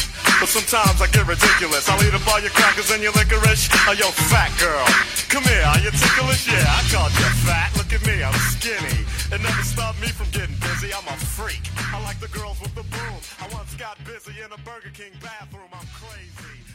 But 0.41 0.49
sometimes 0.49 0.97
I 0.99 1.05
get 1.13 1.27
ridiculous. 1.27 1.87
I'll 1.87 2.01
eat 2.01 2.17
up 2.17 2.25
all 2.25 2.41
your 2.41 2.49
crackers 2.49 2.89
and 2.89 2.97
your 3.03 3.13
licorice. 3.13 3.69
Oh, 3.85 3.93
yo, 3.93 4.09
fat 4.33 4.49
girl. 4.57 4.89
Come 5.29 5.43
here, 5.45 5.61
are 5.61 5.77
you 5.77 5.91
ticklish? 5.93 6.49
Yeah, 6.49 6.65
I 6.65 6.81
called 6.89 7.13
you 7.13 7.29
fat. 7.45 7.69
Look 7.77 7.93
at 7.93 8.01
me, 8.09 8.23
I'm 8.23 8.33
skinny. 8.49 9.05
It 9.29 9.37
never 9.37 9.61
stopped 9.61 10.01
me 10.01 10.07
from 10.07 10.31
getting 10.31 10.57
busy. 10.57 10.89
I'm 10.97 11.05
a 11.05 11.17
freak. 11.37 11.61
I 11.93 12.01
like 12.01 12.19
the 12.19 12.27
girls 12.29 12.59
with 12.59 12.73
the 12.73 12.81
boom. 12.89 13.21
I 13.37 13.53
once 13.53 13.75
got 13.75 14.03
busy 14.03 14.33
in 14.41 14.49
a 14.51 14.57
Burger 14.65 14.89
King 14.97 15.13
bathroom. 15.21 15.69
I'm 15.77 15.85
crazy. 15.93 16.70